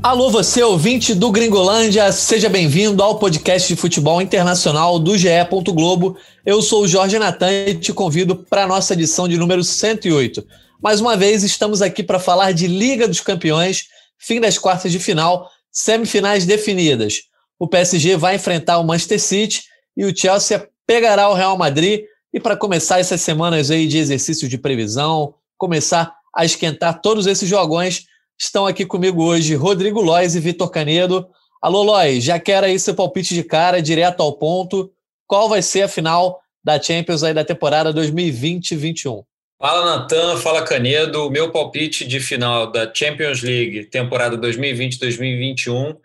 [0.00, 5.28] Alô, você ouvinte do Gringolândia, seja bem-vindo ao podcast de futebol internacional do GE.
[5.74, 6.16] Globo.
[6.46, 10.46] Eu sou o Jorge Natan e te convido para a nossa edição de número 108.
[10.80, 13.86] Mais uma vez, estamos aqui para falar de Liga dos Campeões,
[14.16, 17.22] fim das quartas de final, semifinais definidas.
[17.58, 19.64] O PSG vai enfrentar o Manchester City
[19.96, 22.04] e o Chelsea pegará o Real Madrid.
[22.32, 27.48] E para começar essas semanas aí de exercício de previsão, começar a esquentar todos esses
[27.48, 28.04] jogões,
[28.40, 31.28] Estão aqui comigo hoje Rodrigo Lois e Vitor Canedo.
[31.60, 34.92] Alô, Lois, já quero aí seu palpite de cara, direto ao ponto.
[35.26, 39.24] Qual vai ser a final da Champions aí da temporada 2020-21?
[39.60, 41.26] Fala, Natan, fala, Canedo.
[41.26, 45.96] O meu palpite de final da Champions League, temporada 2020-2021,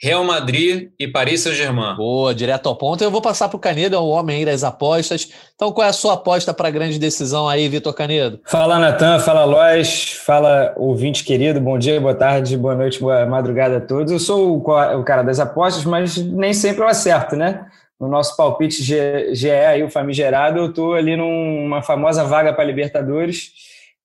[0.00, 1.96] Real Madrid e Paris Saint-Germain.
[1.96, 3.02] Boa, direto ao ponto.
[3.02, 5.28] Eu vou passar para o Canedo, é o homem aí das apostas.
[5.56, 8.40] Então, qual é a sua aposta para a grande decisão aí, Vitor Canedo?
[8.44, 13.78] Fala, Natan, fala, Lois, fala, ouvinte querido, bom dia, boa tarde, boa noite, boa madrugada
[13.78, 14.12] a todos.
[14.12, 17.66] Eu sou o, cara das apostas, mas nem sempre eu acerto, né?
[18.00, 23.50] No nosso palpite GE aí, o famigerado, eu estou ali numa famosa vaga para Libertadores.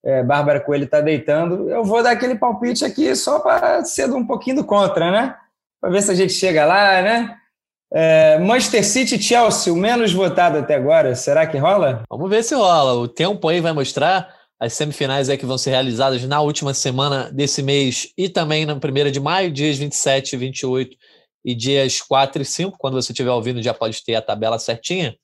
[0.04, 1.70] É, Bárbara Coelho está deitando.
[1.70, 5.36] Eu vou dar aquele palpite aqui só para ser um pouquinho do contra, né?
[5.84, 7.36] Para ver se a gente chega lá, né?
[7.94, 12.04] É, Manchester City Chelsea, o menos votado até agora, será que rola?
[12.10, 12.94] Vamos ver se rola.
[12.94, 14.34] O tempo aí vai mostrar.
[14.58, 18.80] As semifinais é que vão ser realizadas na última semana desse mês e também na
[18.80, 20.98] primeira de maio, dias 27 e 28
[21.44, 22.78] e dias 4 e 5.
[22.80, 25.18] Quando você estiver ouvindo, já pode ter a tabela certinha.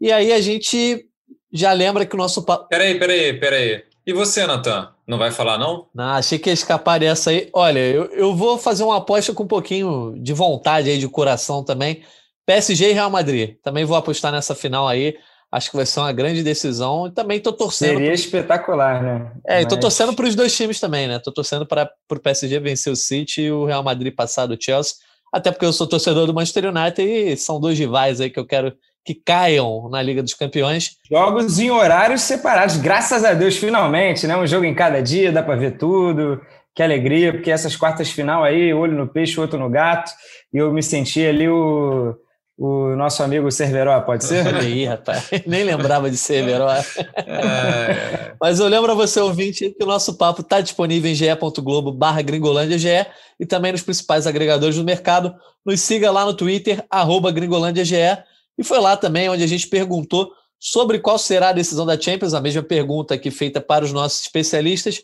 [0.00, 1.06] E aí a gente
[1.52, 2.44] já lembra que o nosso.
[2.68, 3.84] Peraí, peraí, peraí.
[4.04, 4.95] E você, Natan?
[5.06, 5.86] Não vai falar, não?
[5.94, 7.48] Não, achei que ia escapar dessa aí.
[7.52, 11.62] Olha, eu, eu vou fazer uma aposta com um pouquinho de vontade aí, de coração
[11.62, 12.02] também.
[12.44, 13.56] PSG e Real Madrid.
[13.62, 15.16] Também vou apostar nessa final aí.
[15.50, 17.06] Acho que vai ser uma grande decisão.
[17.06, 17.94] E também estou torcendo.
[17.94, 18.14] Seria pro...
[18.14, 19.32] espetacular, né?
[19.46, 19.64] É, Mas...
[19.64, 21.20] e tô torcendo para os dois times também, né?
[21.20, 24.96] Tô torcendo para o PSG vencer o City e o Real Madrid passar do Chelsea.
[25.32, 28.46] Até porque eu sou torcedor do Manchester United e são dois rivais aí que eu
[28.46, 28.72] quero
[29.06, 30.96] que caiam na Liga dos Campeões.
[31.08, 34.36] Jogos em horários separados, graças a Deus, finalmente, né?
[34.36, 36.40] Um jogo em cada dia, dá para ver tudo.
[36.74, 40.10] Que alegria, porque essas quartas final aí, olho no peixe, outro no gato,
[40.52, 42.14] e eu me senti ali o,
[42.58, 44.46] o nosso amigo Cerveró, pode ser?
[44.46, 46.68] Olha aí, rapaz, nem lembrava de Cerveró.
[46.70, 48.34] É.
[48.38, 52.20] Mas eu lembro a você, ouvinte, que o nosso papo está disponível em ge.globo barra
[52.20, 53.06] gringolândia GE
[53.40, 55.34] e também nos principais agregadores do mercado.
[55.64, 58.18] Nos siga lá no Twitter, arroba gringolândia GE
[58.58, 62.34] e foi lá também onde a gente perguntou sobre qual será a decisão da Champions,
[62.34, 65.02] a mesma pergunta que feita para os nossos especialistas.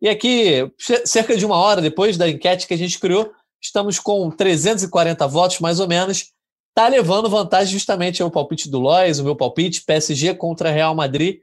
[0.00, 0.70] E aqui,
[1.04, 5.60] cerca de uma hora depois da enquete que a gente criou, estamos com 340 votos,
[5.60, 6.32] mais ou menos.
[6.70, 11.38] Está levando vantagem justamente ao palpite do Lois, o meu palpite, PSG contra Real Madrid.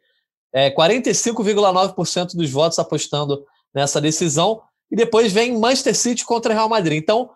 [0.54, 4.62] É, 45,9% dos votos apostando nessa decisão.
[4.92, 7.02] E depois vem Manchester City contra Real Madrid.
[7.02, 7.30] Então,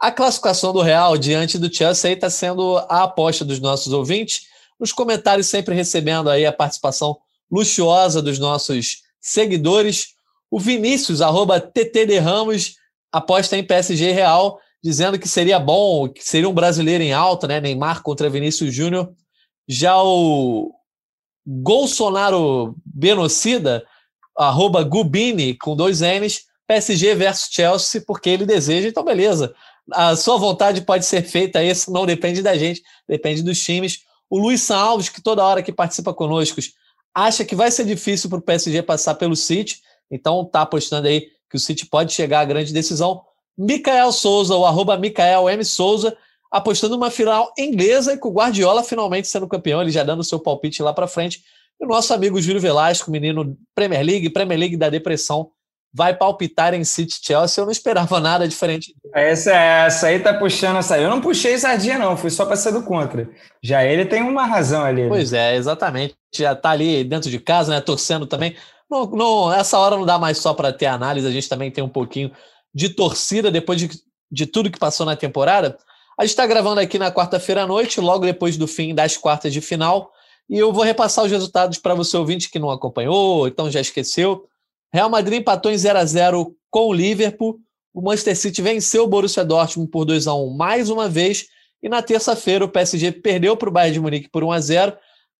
[0.00, 4.46] a classificação do Real diante do Chelsea está sendo a aposta dos nossos ouvintes.
[4.78, 7.18] Nos comentários, sempre recebendo aí a participação
[7.50, 10.14] luxuosa dos nossos seguidores.
[10.50, 12.76] O Vinícius, arroba TTD Ramos,
[13.10, 17.60] aposta em PSG Real, dizendo que seria bom, que seria um brasileiro em alta, né?
[17.60, 19.12] Neymar contra Vinícius Júnior.
[19.66, 20.72] Já o
[21.44, 23.84] Bolsonaro Benocida,
[24.36, 29.52] arroba Gubini, com dois N's, PSG versus Chelsea, porque ele deseja, então beleza
[29.92, 34.00] a sua vontade pode ser feita, isso não depende da gente, depende dos times.
[34.28, 36.60] O Luiz Alves, que toda hora que participa conosco,
[37.14, 41.28] acha que vai ser difícil para o PSG passar pelo City, então está apostando aí
[41.50, 43.22] que o City pode chegar à grande decisão.
[43.56, 45.64] Mikael Souza, o arroba Mikael M.
[45.64, 46.16] Souza,
[46.50, 50.38] apostando numa final inglesa e com o Guardiola finalmente sendo campeão, ele já dando seu
[50.38, 51.42] palpite lá para frente.
[51.80, 55.50] E o nosso amigo Júlio Velasco, menino Premier League, Premier League da depressão,
[55.92, 57.60] vai palpitar em City Chelsea.
[57.60, 58.94] Eu não esperava nada diferente.
[59.14, 60.98] Essa, essa aí tá puxando essa.
[60.98, 63.28] Eu não puxei sardinha, não, fui só para ser do contra.
[63.62, 65.02] Já ele tem uma razão ali.
[65.02, 65.08] Né?
[65.08, 66.14] Pois é, exatamente.
[66.34, 67.80] Já tá ali dentro de casa, né?
[67.80, 68.56] Torcendo também.
[68.90, 71.84] Não, não, essa hora não dá mais só para ter análise, a gente também tem
[71.84, 72.32] um pouquinho
[72.74, 73.90] de torcida depois de,
[74.30, 75.76] de tudo que passou na temporada.
[76.18, 79.52] A gente está gravando aqui na quarta-feira à noite, logo depois do fim das quartas
[79.52, 80.10] de final.
[80.48, 84.48] E eu vou repassar os resultados para você ouvinte que não acompanhou, então já esqueceu.
[84.92, 87.58] Real Madrid empatou em 0 a 0 com o Liverpool.
[87.92, 91.46] O Manchester City venceu o Borussia Dortmund por 2 a 1 mais uma vez.
[91.82, 94.96] E na terça-feira o PSG perdeu para o Bayern de Munique por 1 a 0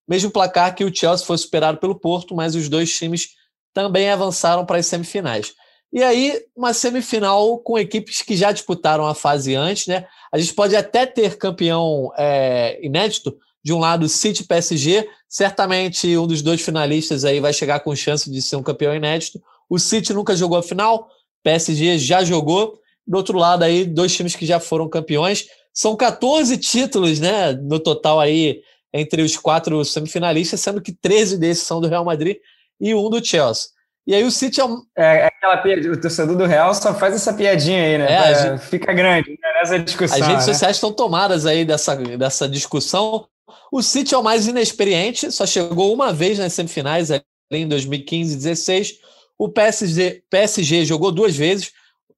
[0.08, 3.34] mesmo placar que o Chelsea foi superado pelo Porto, mas os dois times
[3.74, 5.52] também avançaram para as semifinais.
[5.92, 10.06] E aí, uma semifinal com equipes que já disputaram a fase antes, né?
[10.32, 13.36] A gente pode até ter campeão é, inédito,
[13.68, 18.30] de um lado City PSG, certamente um dos dois finalistas aí vai chegar com chance
[18.30, 19.38] de ser um campeão inédito.
[19.68, 21.06] O City nunca jogou a final,
[21.44, 25.48] PSG já jogou, Do outro lado aí, dois times que já foram campeões.
[25.74, 31.64] São 14 títulos, né, no total aí entre os quatro semifinalistas, sendo que 13 desses
[31.64, 32.38] são do Real Madrid
[32.80, 33.68] e um do Chelsea.
[34.06, 34.80] E aí o City é, um...
[34.96, 38.10] é, é aquela piadinha, o torcedor do Real só faz essa piadinha aí, né?
[38.10, 40.18] É, gente, fica grande né, nessa discussão.
[40.18, 40.52] As redes né?
[40.54, 43.28] sociais estão tomadas aí dessa, dessa discussão.
[43.72, 48.32] O City é o mais inexperiente, só chegou uma vez nas semifinais, ali em 2015
[48.32, 48.98] e 2016.
[49.38, 51.72] O PSG, PSG jogou duas vezes,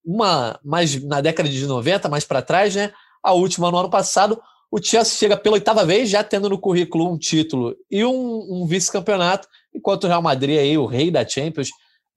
[0.05, 2.93] uma mais na década de 90, mais para trás, né?
[3.23, 4.41] A última no ano passado.
[4.71, 8.67] O Chelsea chega pela oitava vez, já tendo no currículo um título e um, um
[8.67, 11.71] vice-campeonato, enquanto o Real Madrid aí, o rei da Champions,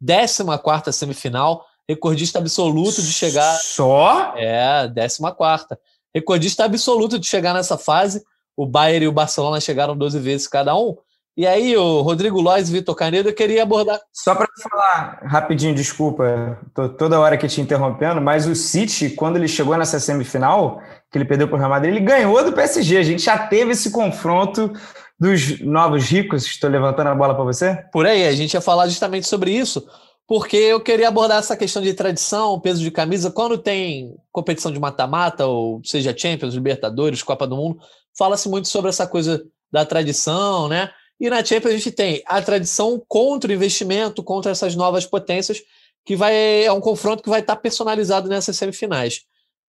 [0.06, 3.57] 14 semifinal, recordista absoluto de chegar.
[3.59, 4.33] Só?
[4.38, 5.68] É, 14.
[6.13, 8.24] Recordista absoluto de chegar nessa fase.
[8.56, 10.96] O Bayern e o Barcelona chegaram 12 vezes cada um.
[11.36, 14.00] E aí, o Rodrigo Lois e Vitor Canedo, eu queria abordar.
[14.14, 19.38] Só para falar rapidinho, desculpa, tô toda hora aqui te interrompendo, mas o City, quando
[19.38, 20.80] ele chegou nessa semifinal,
[21.12, 22.98] que ele perdeu para o Real Madrid, ele ganhou do PSG.
[22.98, 24.72] A gente já teve esse confronto
[25.20, 26.46] dos novos ricos.
[26.46, 27.84] Estou levantando a bola para você?
[27.92, 29.88] Por aí, a gente ia falar justamente sobre isso,
[30.28, 33.32] porque eu queria abordar essa questão de tradição, peso de camisa.
[33.32, 37.80] Quando tem competição de mata-mata, ou seja Champions, Libertadores, Copa do Mundo,
[38.18, 40.92] fala-se muito sobre essa coisa da tradição, né?
[41.19, 45.62] E na Champions a gente tem a tradição contra o investimento, contra essas novas potências,
[46.06, 49.21] que vai é um confronto que vai estar personalizado nessas semifinais.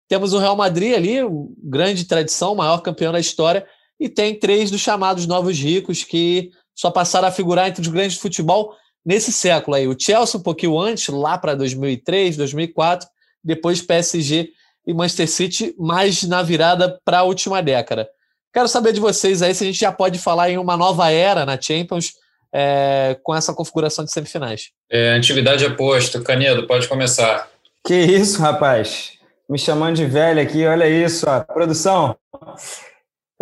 [0.08, 1.18] Temos o Real Madrid ali,
[1.62, 3.66] grande tradição, maior campeão da história,
[3.98, 8.14] e tem três dos chamados novos ricos que só passaram a figurar entre os grandes
[8.14, 8.74] de futebol
[9.04, 9.86] nesse século aí.
[9.86, 13.08] O Chelsea um pouquinho antes, lá para 2003, 2004,
[13.42, 14.50] depois PSG
[14.86, 18.08] e Manchester City, mais na virada para a última década.
[18.54, 21.44] Quero saber de vocês aí se a gente já pode falar em uma nova era
[21.44, 22.12] na Champions
[22.54, 24.70] é, com essa configuração de semifinais.
[24.88, 26.20] É, atividade aposta.
[26.20, 27.48] Canedo, pode começar.
[27.84, 29.18] Que isso, rapaz?
[29.50, 31.40] Me chamando de velho aqui, olha isso, ó.
[31.40, 32.16] produção.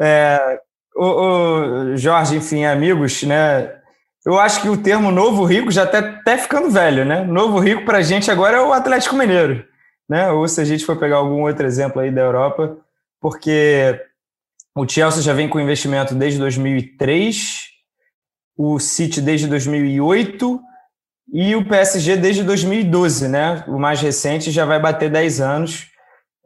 [0.01, 0.59] É,
[0.97, 3.71] o, o, Jorge, enfim, amigos, né?
[4.25, 7.23] Eu acho que o termo novo rico já está até ficando velho, né?
[7.23, 9.63] Novo rico para a gente agora é o Atlético Mineiro,
[10.09, 10.31] né?
[10.31, 12.79] Ou se a gente for pegar algum outro exemplo aí da Europa,
[13.21, 14.01] porque
[14.75, 17.69] o Chelsea já vem com investimento desde 2003,
[18.57, 20.61] o City desde 2008
[21.33, 23.65] e o PSG desde 2012, né?
[23.67, 25.89] O mais recente já vai bater 10 anos.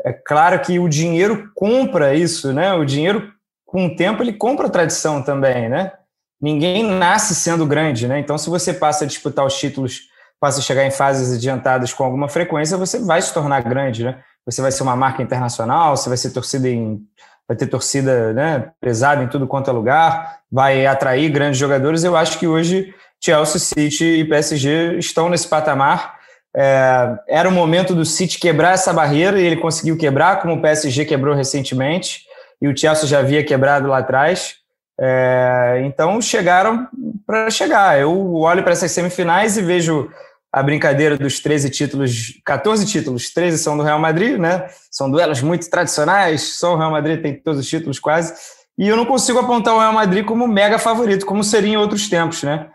[0.04, 2.72] É claro que o dinheiro compra isso, né?
[2.74, 3.32] O dinheiro,
[3.64, 5.92] com o tempo, ele compra a tradição também, né?
[6.40, 8.18] Ninguém nasce sendo grande, né?
[8.18, 10.02] Então, se você passa a disputar os títulos,
[10.38, 14.22] passa a chegar em fases adiantadas com alguma frequência, você vai se tornar grande, né?
[14.44, 17.00] Você vai ser uma marca internacional, você vai ser torcida em
[17.48, 22.04] vai ter torcida né, pesada em tudo quanto é lugar, vai atrair grandes jogadores.
[22.04, 26.16] Eu acho que hoje Chelsea, City e PSG estão nesse patamar.
[26.54, 30.62] É, era o momento do City quebrar essa barreira e ele conseguiu quebrar, como o
[30.62, 32.22] PSG quebrou recentemente
[32.60, 34.56] e o Chelsea já havia quebrado lá atrás.
[34.98, 36.88] É, então chegaram
[37.26, 38.00] para chegar.
[38.00, 40.10] Eu olho para essas semifinais e vejo
[40.52, 44.66] a brincadeira dos 13 títulos, 14 títulos, 13 são do Real Madrid, né?
[44.90, 48.34] São duelos muito tradicionais, só o Real Madrid tem todos os títulos quase.
[48.78, 52.08] E eu não consigo apontar o Real Madrid como mega favorito, como seria em outros
[52.08, 52.68] tempos, né?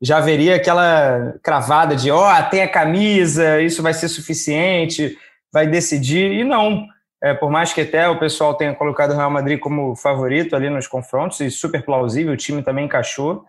[0.00, 5.16] Já haveria aquela cravada de, ó, oh, tem a camisa, isso vai ser suficiente,
[5.52, 6.32] vai decidir.
[6.32, 6.86] E não.
[7.22, 10.68] É, por mais que até o pessoal tenha colocado o Real Madrid como favorito ali
[10.68, 13.44] nos confrontos, e super plausível, o time também encaixou.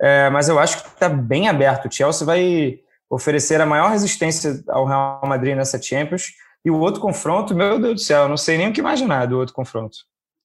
[0.00, 1.86] É, mas eu acho que está bem aberto.
[1.86, 2.78] O Chelsea vai
[3.10, 6.32] oferecer a maior resistência ao Real Madrid nessa Champions.
[6.64, 9.26] E o outro confronto, meu Deus do céu, eu não sei nem o que imaginar
[9.26, 9.98] do outro confronto.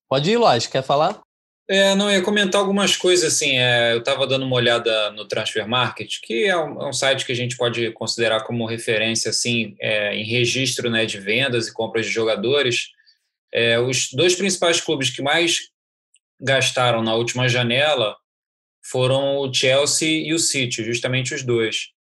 [0.07, 0.73] Pode ir, lógico.
[0.73, 1.19] Quer falar?
[1.67, 5.25] É, não, eu ia comentar algumas coisas, assim, é, eu estava dando uma olhada no
[5.25, 9.29] Transfer Market, que é um, é um, site que a gente pode considerar como referência,
[9.29, 12.89] assim, é, em registro né, de vendas e compras de jogadores.
[13.53, 15.59] É, os dois principais clubes que mais
[16.41, 18.17] gastaram na última janela
[18.83, 21.91] foram o Chelsea e o City, justamente os dois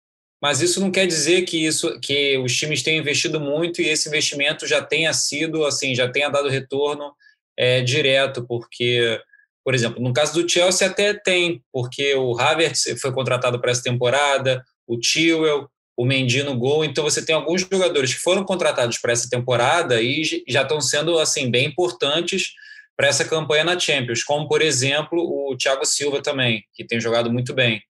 [0.40, 4.08] mas isso não quer dizer que isso que os times tenham investido muito e esse
[4.08, 7.12] investimento já tenha sido assim já tenha dado retorno
[7.56, 9.20] é, direto porque
[9.62, 13.82] por exemplo no caso do Chelsea até tem porque o Havertz foi contratado para essa
[13.82, 18.96] temporada o Chilwell o Mendy no gol então você tem alguns jogadores que foram contratados
[18.98, 22.52] para essa temporada e já estão sendo assim bem importantes
[22.96, 27.30] para essa campanha na Champions como por exemplo o Thiago Silva também que tem jogado
[27.30, 27.82] muito bem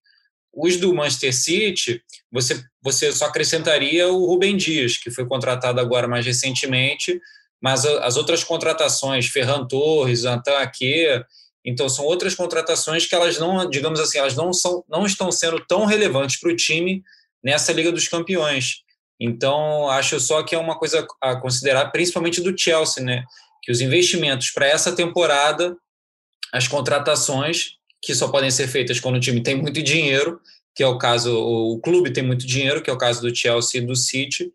[0.53, 6.09] os do Manchester City, você, você só acrescentaria o Rubem Dias, que foi contratado agora
[6.09, 7.21] mais recentemente,
[7.63, 11.23] mas as outras contratações, Ferran Torres, Antan Ake,
[11.65, 15.61] então são outras contratações que elas não, digamos assim, elas não, são, não estão sendo
[15.67, 17.03] tão relevantes para o time
[17.43, 18.83] nessa Liga dos Campeões.
[19.21, 23.25] Então, acho só que é uma coisa a considerar, principalmente do Chelsea, né?
[23.63, 25.77] Que os investimentos para essa temporada,
[26.51, 30.41] as contratações, que só podem ser feitas quando o time tem muito dinheiro,
[30.75, 33.81] que é o caso, o clube tem muito dinheiro, que é o caso do Chelsea
[33.81, 34.53] e do City,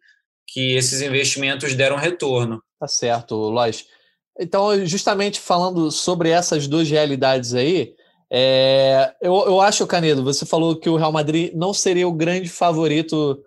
[0.47, 2.61] que esses investimentos deram retorno.
[2.79, 3.85] Tá certo, Lois.
[4.39, 7.93] Então, justamente falando sobre essas duas realidades aí,
[8.29, 12.49] é, eu, eu acho, Canedo, você falou que o Real Madrid não seria o grande
[12.49, 13.41] favorito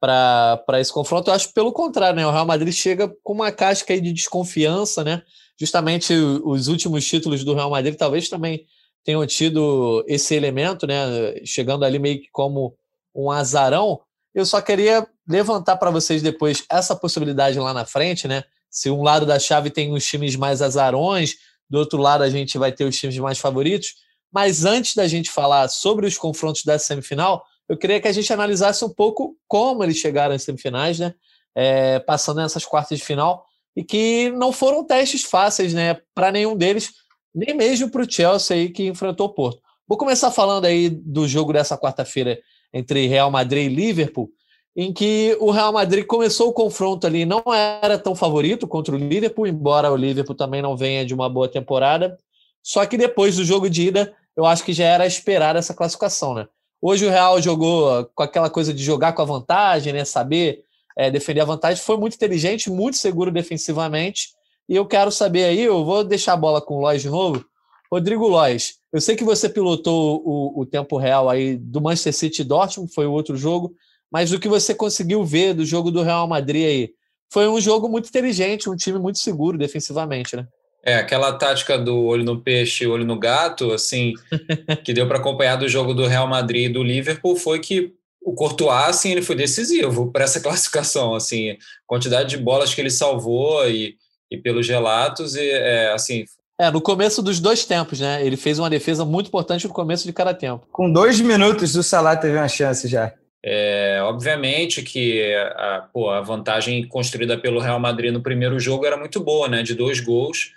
[0.00, 1.30] para esse confronto.
[1.30, 2.26] Eu acho pelo contrário, né?
[2.26, 5.22] O Real Madrid chega com uma casca aí de desconfiança, né?
[5.58, 8.66] Justamente os últimos títulos do Real Madrid talvez também
[9.04, 11.44] tenham tido esse elemento, né?
[11.44, 12.76] Chegando ali meio que como
[13.14, 14.00] um azarão.
[14.34, 18.44] Eu só queria levantar para vocês depois essa possibilidade lá na frente, né?
[18.70, 21.34] Se um lado da chave tem os times mais azarões,
[21.68, 23.94] do outro lado a gente vai ter os times mais favoritos.
[24.32, 28.32] Mas antes da gente falar sobre os confrontos da semifinal, eu queria que a gente
[28.32, 31.14] analisasse um pouco como eles chegaram às semifinais, né?
[31.54, 33.44] É, passando nessas quartas de final,
[33.76, 35.98] e que não foram testes fáceis, né?
[36.14, 36.90] Para nenhum deles,
[37.34, 39.60] nem mesmo para o Chelsea aí que enfrentou o Porto.
[39.86, 42.38] Vou começar falando aí do jogo dessa quarta-feira
[42.72, 44.30] entre Real Madrid e Liverpool,
[44.74, 48.98] em que o Real Madrid começou o confronto ali, não era tão favorito contra o
[48.98, 52.18] Liverpool, embora o Liverpool também não venha de uma boa temporada.
[52.62, 56.34] Só que depois do jogo de ida, eu acho que já era esperar essa classificação,
[56.34, 56.46] né?
[56.80, 60.04] Hoje o Real jogou com aquela coisa de jogar com a vantagem, né?
[60.04, 60.64] Saber
[60.96, 61.82] é, defender a vantagem.
[61.82, 64.30] Foi muito inteligente, muito seguro defensivamente.
[64.68, 67.44] E eu quero saber aí, eu vou deixar a bola com o Lois de novo.
[67.90, 72.42] Rodrigo Lois, eu sei que você pilotou o, o tempo real aí do Manchester City
[72.42, 73.74] Dortmund, foi o outro jogo,
[74.10, 76.90] mas do que você conseguiu ver do jogo do Real Madrid aí,
[77.32, 80.46] foi um jogo muito inteligente, um time muito seguro defensivamente, né?
[80.84, 84.14] É, aquela tática do olho no peixe, olho no gato, assim,
[84.84, 88.34] que deu para acompanhar do jogo do Real Madrid e do Liverpool foi que o
[88.34, 93.68] Courtois, assim, ele foi decisivo para essa classificação, assim, quantidade de bolas que ele salvou
[93.68, 93.96] e,
[94.32, 96.24] e pelos relatos, e, é, assim...
[96.58, 98.24] É, no começo dos dois tempos, né?
[98.24, 100.66] Ele fez uma defesa muito importante no começo de cada tempo.
[100.72, 103.12] Com dois minutos, o Salah teve uma chance já.
[103.44, 108.96] É, obviamente que a, pô, a vantagem construída pelo Real Madrid no primeiro jogo era
[108.96, 109.62] muito boa, né?
[109.62, 110.52] De dois gols,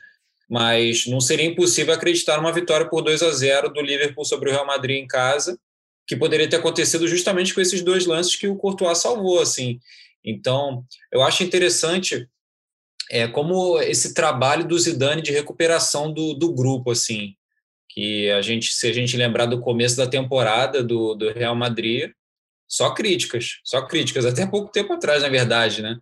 [0.49, 4.53] mas não seria impossível acreditar numa vitória por 2 a 0 do Liverpool sobre o
[4.53, 5.57] Real Madrid em casa,
[6.07, 9.79] que poderia ter acontecido justamente com esses dois lances que o Courtois salvou, assim.
[10.23, 12.27] Então, eu acho interessante
[13.11, 17.33] é, como esse trabalho do Zidane de recuperação do, do grupo, assim,
[17.89, 22.11] que a gente, se a gente lembrar do começo da temporada do, do Real Madrid,
[22.67, 25.97] só críticas, só críticas, até pouco tempo atrás, na verdade, né?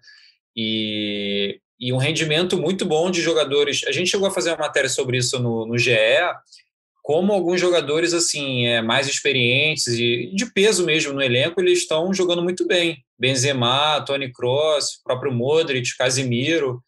[0.56, 3.82] E e um rendimento muito bom de jogadores.
[3.86, 5.98] A gente chegou a fazer uma matéria sobre isso no, no GE,
[7.02, 12.14] como alguns jogadores assim é, mais experientes e de peso mesmo no elenco, eles estão
[12.14, 13.04] jogando muito bem.
[13.24, 16.84] Benzema, Tony Kroos, próprio Modric, Casimiro.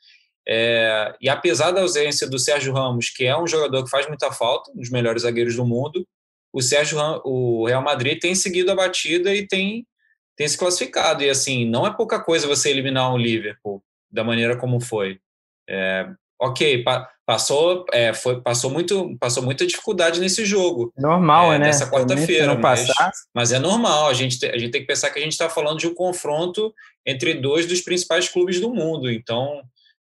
[0.46, 4.30] É, e apesar da ausência do Sérgio Ramos, que é um jogador que faz muita
[4.34, 6.06] falta, um dos melhores zagueiros do mundo,
[6.51, 9.88] o Sérgio o Real Madrid tem seguido a batida e tem
[10.38, 14.58] tem se classificado e assim não é pouca coisa você eliminar um Liverpool da maneira
[14.58, 15.18] como foi.
[15.70, 20.94] É, ok, pa, passou, é, foi, passou, muito, passou muita dificuldade nesse jogo.
[20.98, 21.65] Normal, é, né?
[21.67, 22.55] Nessa quarta-feira.
[22.55, 22.88] Mas,
[23.34, 25.79] mas, é normal, a gente, a gente tem que pensar que a gente está falando
[25.79, 26.74] de um confronto
[27.05, 29.10] entre dois dos principais clubes do mundo.
[29.12, 29.62] Então,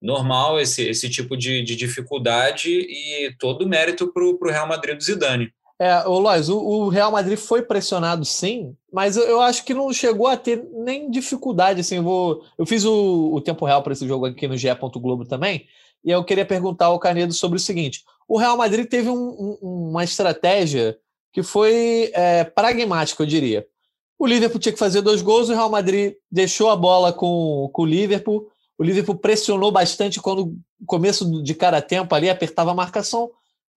[0.01, 5.03] normal esse, esse tipo de, de dificuldade e todo mérito para o Real Madrid do
[5.03, 5.53] Zidane.
[5.79, 9.73] É, o Lois, o, o, Real Madrid foi pressionado sim, mas eu, eu, acho que
[9.73, 11.81] não chegou a ter nem dificuldade.
[11.81, 14.67] Assim, eu, vou, eu fiz o, o tempo real para esse jogo aqui no GE.
[14.95, 15.65] Globo também,
[16.03, 19.89] e eu queria perguntar ao Canedo sobre o seguinte: o Real Madrid teve um, um,
[19.89, 20.97] uma estratégia
[21.31, 23.65] que foi é, pragmática, eu diria.
[24.19, 27.81] O Liverpool tinha que fazer dois gols, o Real Madrid deixou a bola com, com
[27.81, 28.47] o Liverpool.
[28.77, 30.55] O Liverpool pressionou bastante quando
[30.85, 33.29] começo de cada tempo ali apertava a marcação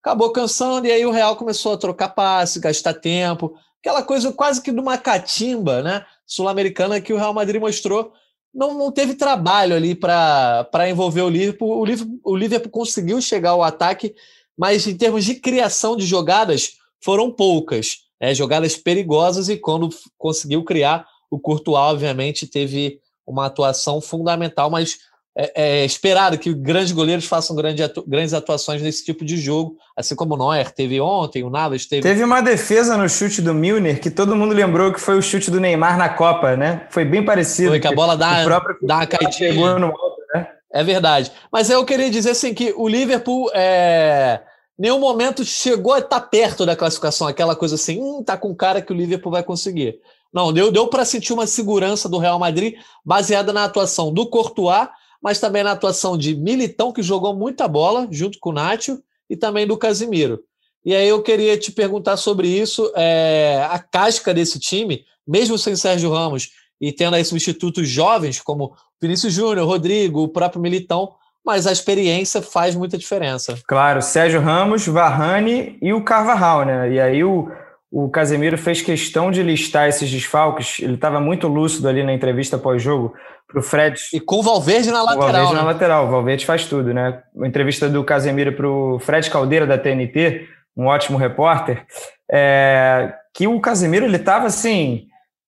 [0.06, 4.62] acabou cansando, e aí o Real começou a trocar passe, gastar tempo, aquela coisa quase
[4.62, 8.12] que de uma catimba né, sul-americana que o Real Madrid mostrou.
[8.56, 11.78] Não, não teve trabalho ali para envolver o Liverpool.
[11.78, 12.20] o Liverpool.
[12.24, 14.14] O Liverpool conseguiu chegar ao ataque,
[14.56, 18.06] mas em termos de criação de jogadas, foram poucas.
[18.18, 25.00] Né, jogadas perigosas, e quando conseguiu criar, o Courtois, obviamente, teve uma atuação fundamental, mas
[25.38, 29.76] é, é, esperado que grandes goleiros façam grande atu grandes atuações nesse tipo de jogo,
[29.94, 32.02] assim como o Neuer teve ontem, o Navas teve.
[32.02, 35.50] Teve uma defesa no chute do Milner que todo mundo lembrou que foi o chute
[35.50, 36.86] do Neymar na Copa, né?
[36.90, 37.68] Foi bem parecido.
[37.68, 38.44] Foi que a bola dá,
[38.80, 39.78] dá uma caidinha.
[39.78, 40.48] No alto, né?
[40.72, 41.30] É verdade.
[41.52, 44.40] Mas eu queria dizer assim que o Liverpool é
[44.78, 48.82] nenhum momento chegou a estar perto da classificação, aquela coisa assim, hum, tá com cara
[48.82, 49.98] que o Liverpool vai conseguir.
[50.32, 52.74] Não, deu, deu para sentir uma segurança do Real Madrid
[53.04, 54.88] baseada na atuação do Courtois,
[55.22, 59.36] mas também na atuação de Militão, que jogou muita bola junto com o Nacho, e
[59.36, 60.40] também do Casimiro.
[60.84, 65.74] E aí eu queria te perguntar sobre isso, é, a casca desse time, mesmo sem
[65.74, 71.66] Sérgio Ramos e tendo aí substitutos jovens como Vinícius Júnior, Rodrigo, o próprio Militão, mas
[71.66, 73.58] a experiência faz muita diferença.
[73.66, 76.92] Claro, Sérgio Ramos, Varane e o Carvajal, né?
[76.92, 77.50] E aí o,
[77.90, 82.58] o Casemiro fez questão de listar esses desfalques, ele estava muito lúcido ali na entrevista
[82.58, 83.14] pós-jogo
[83.46, 84.00] para o Fred.
[84.12, 85.18] E com o Valverde na lateral.
[85.18, 85.60] O Valverde né?
[85.60, 87.22] na lateral, o Valverde faz tudo, né?
[87.40, 91.86] A entrevista do Casemiro para o Fred Caldeira da TNT, um ótimo repórter,
[92.30, 95.06] é, que o Casemiro ele estava assim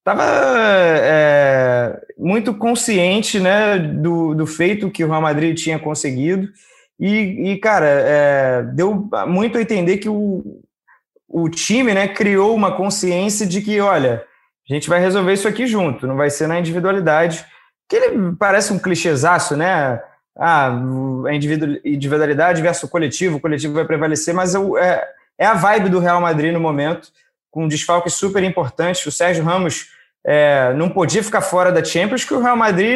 [0.08, 0.24] estava
[1.02, 6.48] é, muito consciente né, do, do feito que o Real Madrid tinha conseguido.
[6.98, 10.62] E, e cara, é, deu muito a entender que o,
[11.28, 14.24] o time né, criou uma consciência de que, olha,
[14.68, 17.44] a gente vai resolver isso aqui junto, não vai ser na individualidade.
[17.88, 20.00] Que ele parece um clichêzaço, né?
[20.38, 20.70] Ah,
[21.26, 25.04] a individualidade versus o coletivo, o coletivo vai prevalecer, mas é,
[25.38, 27.08] é a vibe do Real Madrid no momento,
[27.50, 29.08] com um desfalque super importante.
[29.08, 29.88] O Sérgio Ramos
[30.24, 32.90] é, não podia ficar fora da Champions, que o Real Madrid,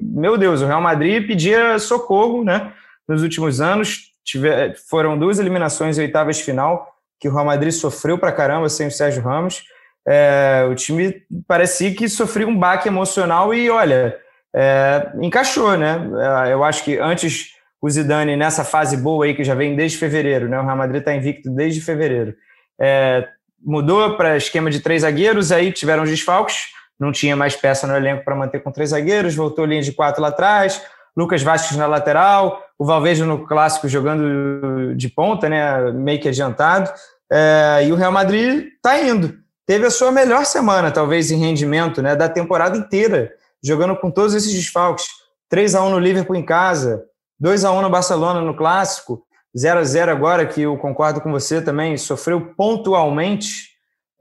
[0.00, 2.72] meu Deus, o Real Madrid pedia socorro, né?
[3.08, 6.89] Nos últimos anos, tiver, foram duas eliminações em oitavas de final,
[7.20, 9.62] que o Real Madrid sofreu pra caramba sem o Sérgio Ramos.
[10.08, 14.16] É, o time parecia que sofreu um baque emocional e, olha,
[14.54, 16.00] é, encaixou, né?
[16.48, 19.98] É, eu acho que antes o Zidane, nessa fase boa aí, que já vem desde
[19.98, 20.58] fevereiro, né?
[20.58, 22.34] O Real Madrid está invicto desde fevereiro.
[22.80, 23.28] É,
[23.62, 27.94] mudou para esquema de três zagueiros, aí tiveram os desfalques, não tinha mais peça no
[27.94, 30.82] elenco para manter com três zagueiros, voltou linha de quatro lá atrás,
[31.16, 36.90] Lucas Vasquez na lateral, o Valverde no clássico jogando de ponta, né, meio que adiantado,
[37.30, 39.38] é, e o Real Madrid está indo.
[39.66, 44.34] Teve a sua melhor semana, talvez, em rendimento, né, da temporada inteira, jogando com todos
[44.34, 45.06] esses desfalques.
[45.48, 47.04] 3 a 1 no Liverpool em casa,
[47.38, 49.22] 2 a 1 no Barcelona no clássico,
[49.56, 53.70] 0 a 0 agora, que eu concordo com você também, sofreu pontualmente.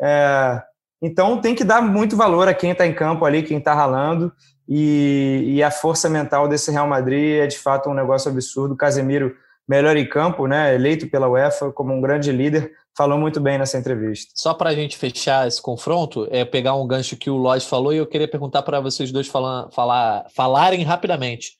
[0.01, 0.61] É,
[1.01, 4.31] então tem que dar muito valor a quem está em campo ali, quem está ralando.
[4.71, 8.75] E, e, a força mental desse Real Madrid é de fato um negócio absurdo.
[8.75, 9.35] Casemiro,
[9.67, 13.79] melhor em campo, né, eleito pela UEFA como um grande líder, falou muito bem nessa
[13.79, 14.31] entrevista.
[14.35, 17.91] Só para a gente fechar esse confronto, é pegar um gancho que o Lodge falou
[17.91, 21.53] e eu queria perguntar para vocês dois falar, falar, falarem rapidamente.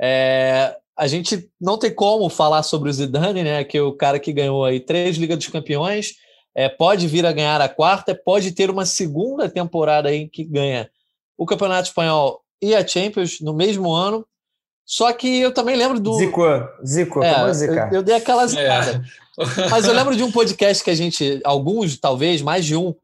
[0.00, 3.62] É, a gente não tem como falar sobre o Zidane, né?
[3.62, 6.14] Que é o cara que ganhou aí três Ligas dos Campeões,
[6.54, 10.88] é, pode vir a ganhar a quarta, pode ter uma segunda temporada aí que ganha
[11.38, 14.26] o Campeonato Espanhol e a Champions no mesmo ano.
[14.84, 16.14] Só que eu também lembro do.
[16.18, 16.42] Zico,
[16.84, 17.88] Zico, é, como zicar?
[17.92, 18.48] Eu, eu dei aquela é.
[18.48, 19.04] zicada.
[19.38, 19.68] É.
[19.70, 22.94] Mas eu lembro de um podcast que a gente, alguns, talvez, mais de um,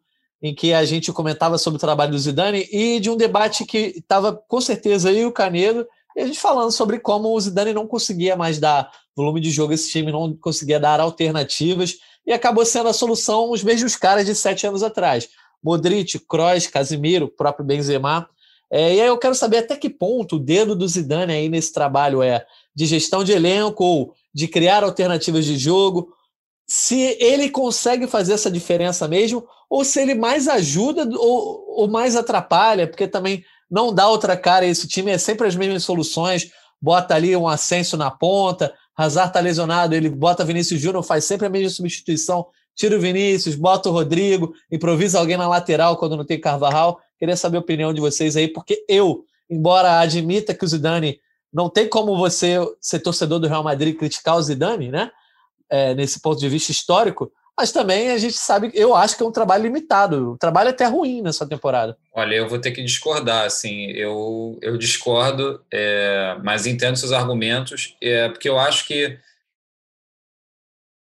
[0.42, 3.94] em que a gente comentava sobre o trabalho do Zidane e de um debate que
[3.96, 7.86] estava com certeza aí o Canedo e a gente falando sobre como o Zidane não
[7.86, 12.64] conseguia mais dar volume de jogo a esse time, não conseguia dar alternativas, e acabou
[12.64, 15.28] sendo a solução os mesmos caras de sete anos atrás.
[15.64, 18.28] Modric, Kroos, Casimiro, próprio Benzema.
[18.70, 21.72] É, e aí eu quero saber até que ponto o dedo do Zidane aí nesse
[21.72, 26.12] trabalho é de gestão de elenco ou de criar alternativas de jogo,
[26.66, 32.16] se ele consegue fazer essa diferença mesmo, ou se ele mais ajuda ou, ou mais
[32.16, 36.50] atrapalha, porque também não dá outra cara esse time, é sempre as mesmas soluções,
[36.80, 41.46] bota ali um ascenso na ponta, Hazard tá lesionado, ele bota Vinícius Júnior, faz sempre
[41.46, 46.24] a mesma substituição, tira o Vinícius, bota o Rodrigo, improvisa alguém na lateral quando não
[46.24, 47.00] tem Carvajal.
[47.18, 51.20] Queria saber a opinião de vocês aí, porque eu, embora admita que o Zidane
[51.52, 55.10] não tem como você ser torcedor do Real Madrid e criticar o Zidane, né?
[55.70, 59.26] É, nesse ponto de vista histórico, mas também a gente sabe, eu acho que é
[59.26, 60.32] um trabalho limitado.
[60.32, 61.96] O trabalho é até ruim nessa temporada.
[62.12, 67.96] Olha, eu vou ter que discordar, assim, eu, eu discordo, é, mas entendo seus argumentos,
[68.02, 69.16] é, porque eu acho que,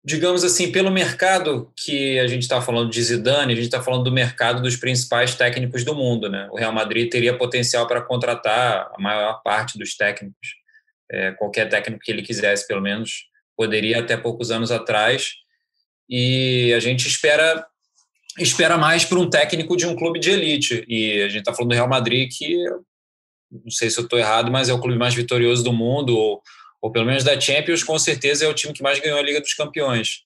[0.04, 4.04] digamos assim, pelo mercado que a gente está falando de Zidane, a gente está falando
[4.04, 6.48] do mercado dos principais técnicos do mundo, né?
[6.50, 10.54] O Real Madrid teria potencial para contratar a maior parte dos técnicos,
[11.10, 15.34] é, qualquer técnico que ele quisesse, pelo menos, poderia até poucos anos atrás
[16.08, 17.66] e a gente espera
[18.38, 20.84] espera mais para um técnico de um clube de elite.
[20.88, 22.56] E a gente está falando do Real Madrid, que
[23.50, 26.40] não sei se eu estou errado, mas é o clube mais vitorioso do mundo, ou,
[26.81, 29.40] ou pelo menos da Champions, com certeza é o time que mais ganhou a Liga
[29.40, 30.25] dos Campeões.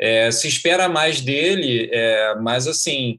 [0.00, 3.18] É, se espera mais dele, é, mas assim,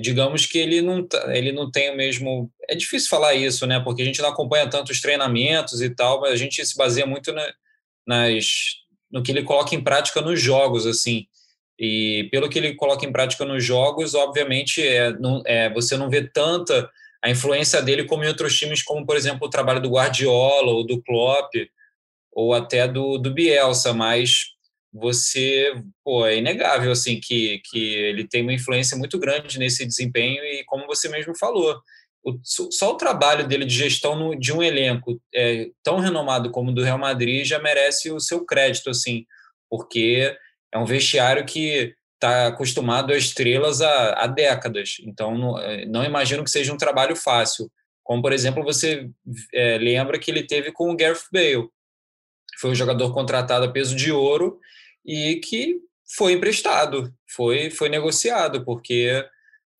[0.00, 2.50] digamos que ele não, tá, ele não tem o mesmo.
[2.68, 3.80] É difícil falar isso, né?
[3.80, 7.32] Porque a gente não acompanha tantos treinamentos e tal, mas a gente se baseia muito
[7.32, 7.46] na,
[8.06, 8.46] nas,
[9.10, 11.26] no que ele coloca em prática nos jogos, assim.
[11.78, 16.10] E pelo que ele coloca em prática nos jogos, obviamente, é, não, é, você não
[16.10, 16.90] vê tanta
[17.22, 20.84] a influência dele como em outros times, como, por exemplo, o trabalho do Guardiola ou
[20.84, 21.54] do Klopp,
[22.38, 24.44] ou até do, do Bielsa, mas
[24.92, 25.74] você,
[26.04, 30.62] pô, é inegável, assim, que, que ele tem uma influência muito grande nesse desempenho e,
[30.64, 31.76] como você mesmo falou,
[32.24, 36.70] o, só o trabalho dele de gestão no, de um elenco é, tão renomado como
[36.70, 39.26] o do Real Madrid já merece o seu crédito, assim,
[39.68, 40.32] porque
[40.72, 44.98] é um vestiário que está acostumado a estrelas há, há décadas.
[45.02, 47.68] Então, não, é, não, imagino que seja um trabalho fácil.
[48.04, 49.10] Como, por exemplo, você
[49.52, 51.68] é, lembra que ele teve com o Gareth Bale.
[52.58, 54.58] Foi um jogador contratado a peso de ouro
[55.04, 55.76] e que
[56.16, 59.24] foi emprestado, foi, foi negociado, porque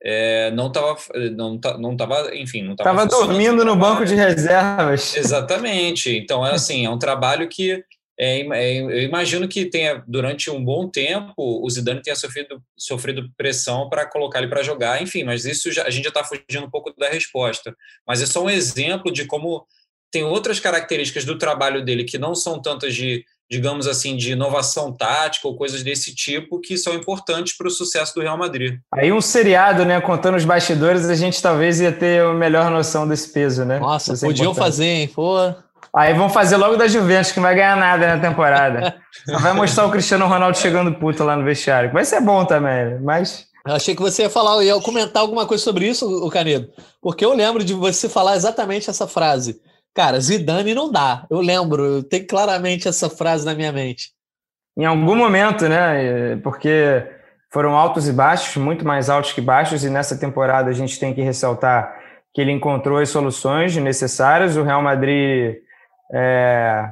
[0.03, 0.97] é, não estava,
[1.35, 5.17] não, não tava, enfim, não estava dormindo no banco de reservas.
[5.17, 6.17] Exatamente.
[6.17, 7.83] Então, é assim, é um trabalho que
[8.21, 13.31] é, é, eu imagino que tenha, durante um bom tempo, o Zidane tenha sofrido, sofrido
[13.37, 16.67] pressão para colocar ele para jogar, enfim, mas isso já, a gente já está fugindo
[16.67, 17.77] um pouco da resposta.
[18.05, 19.65] Mas é só um exemplo de como
[20.11, 24.93] tem outras características do trabalho dele que não são tantas de, digamos assim, de inovação
[24.93, 28.79] tática ou coisas desse tipo que são importantes para o sucesso do Real Madrid.
[28.93, 33.07] Aí um seriado, né, contando os bastidores, a gente talvez ia ter a melhor noção
[33.07, 33.79] desse peso, né?
[33.79, 35.09] Nossa, podiam fazer, hein?
[35.09, 35.37] Pô.
[35.95, 38.97] Aí vão fazer logo da Juventus, que não vai ganhar nada na temporada.
[39.27, 41.93] Só vai mostrar o Cristiano Ronaldo chegando puto lá no vestiário.
[41.93, 43.47] Vai ser bom também, mas.
[43.67, 46.69] Eu achei que você ia falar, ia comentar alguma coisa sobre isso, o Canedo.
[47.03, 49.61] Porque eu lembro de você falar exatamente essa frase.
[49.99, 51.27] Cara, Zidane não dá.
[51.29, 54.13] Eu lembro, tenho claramente essa frase na minha mente.
[54.77, 56.37] Em algum momento, né?
[56.37, 57.05] Porque
[57.53, 61.13] foram altos e baixos, muito mais altos que baixos, e nessa temporada a gente tem
[61.13, 61.93] que ressaltar
[62.33, 64.57] que ele encontrou as soluções necessárias.
[64.57, 65.57] O Real Madrid
[66.15, 66.91] é,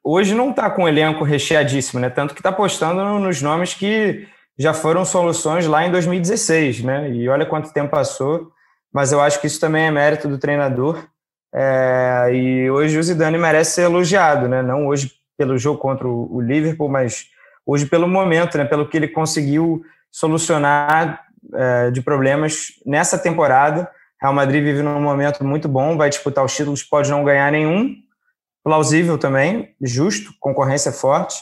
[0.00, 2.10] hoje não está com um elenco recheadíssimo, né?
[2.10, 7.10] Tanto que está apostando nos nomes que já foram soluções lá em 2016, né?
[7.10, 8.52] E olha quanto tempo passou,
[8.92, 11.12] mas eu acho que isso também é mérito do treinador.
[11.54, 14.60] É, e hoje o Zidane merece ser elogiado, né?
[14.60, 17.26] Não hoje pelo jogo contra o Liverpool, mas
[17.64, 18.64] hoje pelo momento, né?
[18.64, 23.88] Pelo que ele conseguiu solucionar é, de problemas nessa temporada.
[24.20, 27.94] Real Madrid vive num momento muito bom, vai disputar os títulos, pode não ganhar nenhum,
[28.64, 31.36] plausível também, justo, concorrência forte,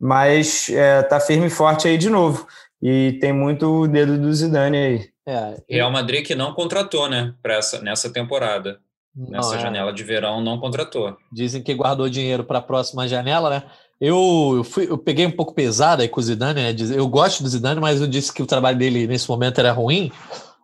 [0.00, 2.46] mas está é, firme e forte aí de novo.
[2.82, 5.08] E tem muito o dedo do Zidane aí.
[5.26, 8.80] É, Real Madrid que não contratou, né, para essa nessa temporada.
[9.16, 9.60] Nessa é.
[9.60, 11.16] janela de verão não contratou.
[11.32, 13.62] Dizem que guardou dinheiro para a próxima janela, né?
[14.00, 16.74] Eu, eu, fui, eu peguei um pouco pesado aí com o Zidane, né?
[16.94, 20.10] Eu gosto do Zidane, mas eu disse que o trabalho dele nesse momento era ruim.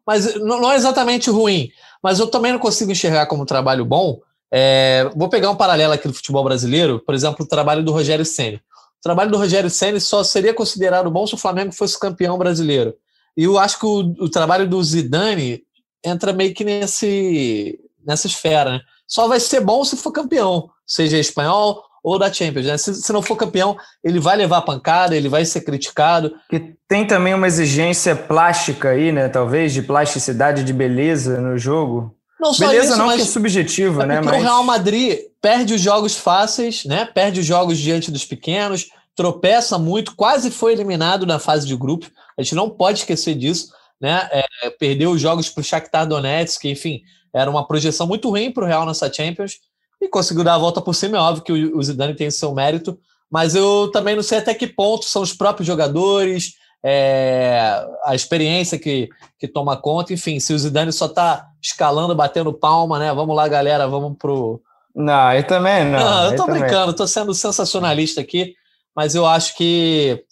[0.06, 1.70] Mas não, não é exatamente ruim.
[2.02, 5.92] Mas eu também não consigo enxergar como um trabalho bom, é, vou pegar um paralelo
[5.92, 8.56] aqui do futebol brasileiro, por exemplo, o trabalho do Rogério Ceni.
[8.56, 12.94] O trabalho do Rogério Ceni só seria considerado bom se o Flamengo fosse campeão brasileiro.
[13.36, 15.62] E eu acho que o, o trabalho do Zidane
[16.04, 18.72] entra meio que nesse, nessa esfera.
[18.72, 18.80] Né?
[19.06, 22.66] Só vai ser bom se for campeão, seja espanhol ou da Champions.
[22.66, 22.78] Né?
[22.78, 26.34] Se, se, não for campeão, ele vai levar pancada, ele vai ser criticado.
[26.48, 29.28] Que tem também uma exigência plástica aí, né?
[29.28, 32.16] Talvez de plasticidade, de beleza no jogo.
[32.40, 34.20] Não só Beleza, isso, não que é subjetivo, é né?
[34.22, 34.38] Mas...
[34.38, 37.04] O Real Madrid perde os jogos fáceis, né?
[37.04, 42.10] Perde os jogos diante dos pequenos, tropeça muito, quase foi eliminado na fase de grupo.
[42.38, 44.26] A gente não pode esquecer disso, né?
[44.32, 47.02] É, perdeu os jogos para o Shakhtar Donetsk, enfim,
[47.34, 49.58] era uma projeção muito ruim para o Real nessa Champions
[50.00, 51.16] e conseguiu dar a volta por cima.
[51.16, 52.98] É óbvio que o Zidane tem seu mérito,
[53.30, 58.78] mas eu também não sei até que ponto são os próprios jogadores, é, a experiência
[58.78, 60.12] que, que toma conta.
[60.12, 63.12] Enfim, se o Zidane só está escalando, batendo palma, né?
[63.12, 64.60] Vamos lá, galera, vamos pro.
[64.94, 65.98] Não, eu também não.
[65.98, 68.54] Não, eu tô brincando, tô sendo sensacionalista aqui,
[68.94, 70.24] mas eu acho que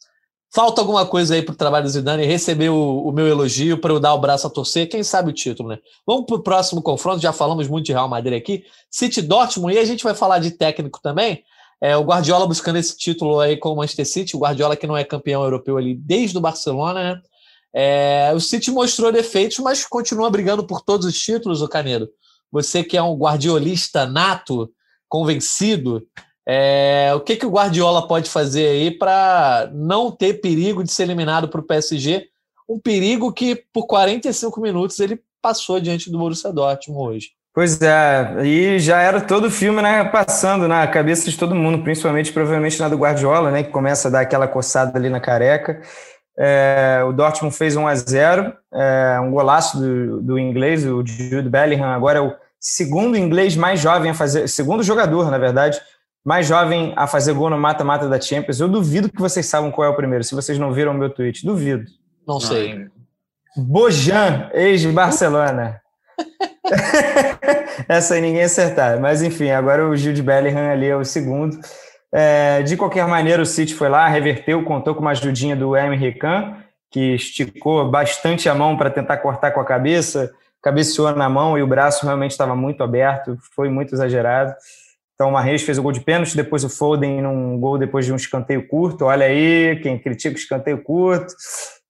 [0.55, 4.01] falta alguma coisa aí pro trabalho do Zidane receber o, o meu elogio para eu
[4.01, 5.79] dar o braço a torcer, quem sabe o título, né?
[6.07, 9.85] Vamos pro próximo confronto, já falamos muito de Real Madrid aqui, City Dortmund, e a
[9.85, 11.43] gente vai falar de técnico também.
[11.81, 14.97] É, o Guardiola buscando esse título aí com o Manchester City, o Guardiola que não
[14.97, 17.23] é campeão europeu ali desde o Barcelona, né?
[17.73, 22.09] É, o City mostrou defeitos, mas continua brigando por todos os títulos, o Canedo.
[22.51, 24.73] Você que é um guardiolista nato,
[25.09, 26.07] convencido,
[26.51, 31.03] é, o que, que o Guardiola pode fazer aí para não ter perigo de ser
[31.03, 32.27] eliminado para o PSG?
[32.67, 37.29] Um perigo que por 45 minutos ele passou diante do Borussia Dortmund hoje.
[37.55, 41.83] Pois é, e já era todo o filme né, passando na cabeça de todo mundo,
[41.83, 45.83] principalmente provavelmente na do Guardiola, né, que começa a dar aquela coçada ali na careca.
[46.39, 51.51] É, o Dortmund fez 1 a 0 é, um golaço do, do inglês, o Jude
[51.51, 55.79] Bellingham, agora é o segundo inglês mais jovem a fazer, segundo jogador, na verdade,
[56.25, 58.61] mais jovem a fazer gol no mata-mata da Champions.
[58.61, 61.11] Eu duvido que vocês saibam qual é o primeiro, se vocês não viram o meu
[61.11, 61.45] tweet.
[61.45, 61.85] Duvido.
[62.27, 62.87] Não sei.
[63.57, 65.81] Bojan, ex-Barcelona.
[67.89, 69.01] Essa aí ninguém acertar.
[69.01, 71.59] Mas enfim, agora o Gil de Bellingham ali é o segundo.
[72.13, 76.15] É, de qualquer maneira, o City foi lá, reverteu, contou com uma ajudinha do Emery
[76.19, 76.57] Can,
[76.91, 81.63] que esticou bastante a mão para tentar cortar com a cabeça, cabeceou na mão e
[81.63, 84.55] o braço realmente estava muito aberto, foi muito exagerado.
[85.19, 88.13] Então, o Marreis fez o gol de pênalti, depois o Foden num gol depois de
[88.13, 89.07] um escanteio curto.
[89.07, 91.35] Olha aí, quem critica o escanteio curto.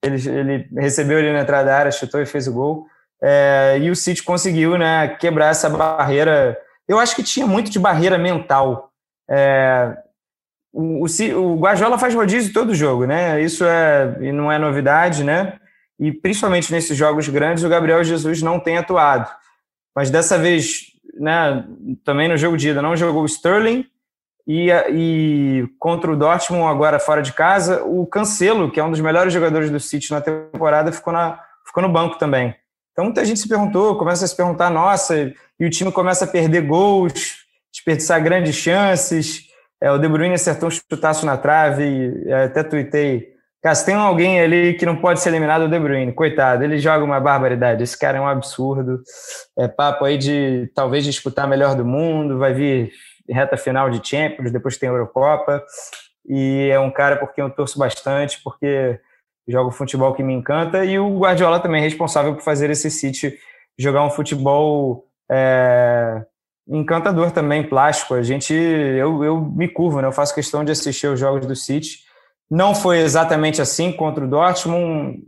[0.02, 2.86] Ele, ele recebeu ali na entrada da área, chutou e fez o gol.
[3.22, 6.56] É, e o City conseguiu né, quebrar essa barreira.
[6.88, 8.90] Eu acho que tinha muito de barreira mental.
[9.28, 9.94] É,
[10.72, 13.42] o, o, o faz rodízio todo jogo, né?
[13.42, 15.58] Isso é, não é novidade, né?
[16.00, 19.30] E principalmente nesses jogos grandes, o Gabriel Jesus não tem atuado.
[19.94, 21.64] Mas dessa vez, né,
[22.04, 23.84] também no jogo de ida, não jogou o Sterling
[24.46, 29.00] e, e contra o Dortmund, agora fora de casa, o Cancelo, que é um dos
[29.00, 32.54] melhores jogadores do City na temporada, ficou, na, ficou no banco também.
[32.92, 36.28] Então muita gente se perguntou, começa a se perguntar, nossa, e o time começa a
[36.28, 39.42] perder gols, desperdiçar grandes chances.
[39.80, 43.37] É, o De Bruyne acertou um chutaço na trave, é, até tuitei.
[43.62, 46.12] Cara, se tem alguém ali que não pode ser eliminado, é o De Bruyne.
[46.12, 47.82] Coitado, ele joga uma barbaridade.
[47.82, 49.02] Esse cara é um absurdo.
[49.58, 52.92] É papo aí de talvez disputar melhor do mundo, vai vir
[53.28, 55.64] reta final de Champions, depois tem Eurocopa.
[56.26, 59.00] E é um cara por quem eu torço bastante, porque
[59.48, 62.90] joga o futebol que me encanta, e o Guardiola também é responsável por fazer esse
[62.90, 63.38] City
[63.78, 66.22] jogar um futebol é,
[66.68, 68.14] encantador também, plástico.
[68.14, 70.08] A gente, eu, eu me curvo, né?
[70.08, 72.00] eu faço questão de assistir os jogos do City.
[72.50, 75.22] Não foi exatamente assim contra o Dortmund,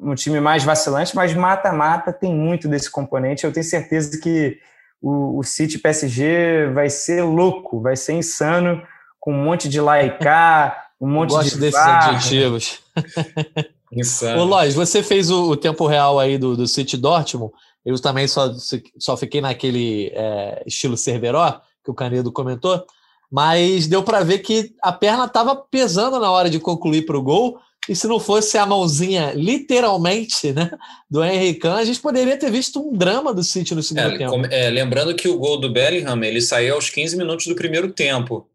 [0.00, 3.44] um, um time mais vacilante, mas mata-mata tem muito desse componente.
[3.44, 4.58] Eu tenho certeza que
[5.00, 8.82] o, o City PSG vai ser louco, vai ser insano,
[9.20, 12.80] com um monte de laicar, um monte Eu gosto de desses adjetivos.
[13.92, 14.40] Insano.
[14.40, 17.52] Ô, Lois, você fez o, o, tempo real aí do, do City Dortmund.
[17.84, 18.50] Eu também só,
[18.98, 22.86] só fiquei naquele é, estilo Cerveró, que o Canedo comentou,
[23.32, 27.22] mas deu para ver que a perna estava pesando na hora de concluir para o
[27.22, 27.58] gol.
[27.88, 30.70] E se não fosse a mãozinha, literalmente, né,
[31.10, 34.46] do Henrique a gente poderia ter visto um drama do City no segundo é, tempo.
[34.50, 38.46] É, lembrando que o gol do Bellingham ele saiu aos 15 minutos do primeiro tempo.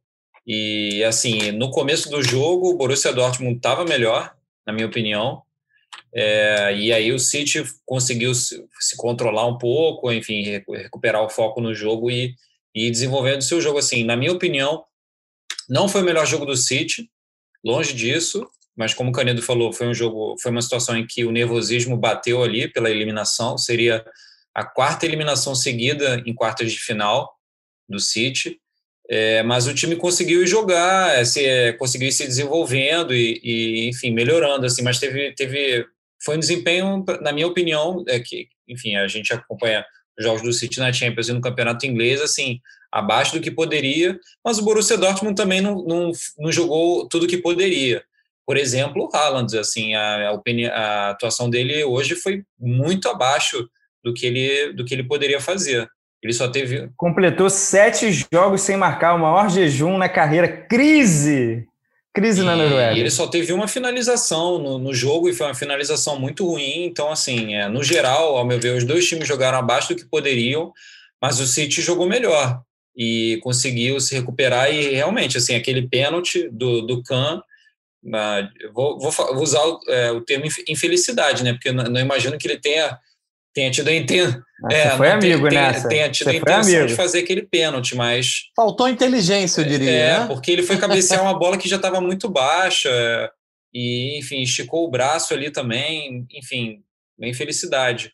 [0.45, 4.33] E assim, no começo do jogo, o Borussia Dortmund estava melhor,
[4.65, 5.41] na minha opinião.
[6.13, 11.59] É, e aí o City conseguiu se, se, controlar um pouco, enfim, recuperar o foco
[11.59, 12.33] no jogo e,
[12.77, 13.79] e desenvolvendo seu jogo.
[13.79, 14.83] Assim, na minha opinião,
[15.67, 17.09] não foi o melhor jogo do City,
[17.65, 21.25] longe disso, mas como o Canedo falou, foi um jogo, foi uma situação em que
[21.25, 24.05] o nervosismo bateu ali pela eliminação, seria
[24.53, 27.33] a quarta eliminação seguida em quartas de final
[27.89, 28.59] do City.
[29.09, 34.11] É, mas o time conseguiu jogar, é, se, é, conseguiu se desenvolvendo e, e, enfim,
[34.11, 35.85] melhorando, assim, mas teve, teve,
[36.21, 39.85] foi um desempenho, na minha opinião, é que, enfim, a gente acompanha
[40.19, 42.59] jogos do City na Champions e no Campeonato Inglês, assim,
[42.91, 47.37] abaixo do que poderia, mas o Borussia Dortmund também não, não, não jogou tudo que
[47.37, 48.03] poderia.
[48.45, 53.69] Por exemplo, o Haaland, assim, a, a, a atuação dele hoje foi muito abaixo
[54.03, 55.87] do que ele, do que ele poderia fazer.
[56.23, 56.89] Ele só teve.
[56.95, 60.47] Completou sete jogos sem marcar, o maior jejum na carreira.
[60.47, 61.67] Crise!
[62.17, 62.97] Crise e, na Noruega.
[62.97, 66.85] E ele só teve uma finalização no, no, jogo e foi uma finalização muito ruim.
[66.85, 70.09] Então, assim, é, no geral, ao meu ver, os dois times jogaram abaixo do que
[70.09, 70.73] poderiam,
[71.21, 72.61] mas o City jogou melhor
[72.95, 74.73] e conseguiu se recuperar.
[74.73, 77.39] E realmente, assim, aquele pênalti do, do Kahn.
[78.03, 81.53] Uh, vou, vou, usar o, é, o termo infelicidade, né?
[81.53, 82.97] Porque não, não imagino que ele tenha
[83.57, 84.43] tenha tido a intenção.
[84.65, 85.89] Ah, é, foi amigo tenha, nessa.
[85.89, 88.51] Tenha tido Você a intenção de fazer aquele pênalti, mas.
[88.55, 89.89] Faltou inteligência, eu diria.
[89.89, 90.27] É, né?
[90.27, 92.89] porque ele foi cabecear uma bola que já estava muito baixa.
[93.73, 96.27] E, enfim, esticou o braço ali também.
[96.35, 96.83] Enfim,
[97.17, 98.13] bem felicidade.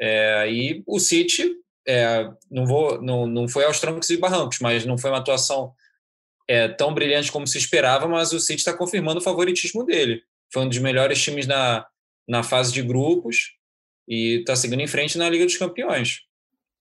[0.00, 1.52] É, e o City,
[1.86, 5.72] é, não, vou, não, não foi aos trancos e barrancos, mas não foi uma atuação
[6.48, 10.20] é, tão brilhante como se esperava, mas o City está confirmando o favoritismo dele.
[10.52, 11.86] Foi um dos melhores times na,
[12.26, 13.54] na fase de grupos
[14.08, 16.20] e está seguindo em frente na Liga dos Campeões.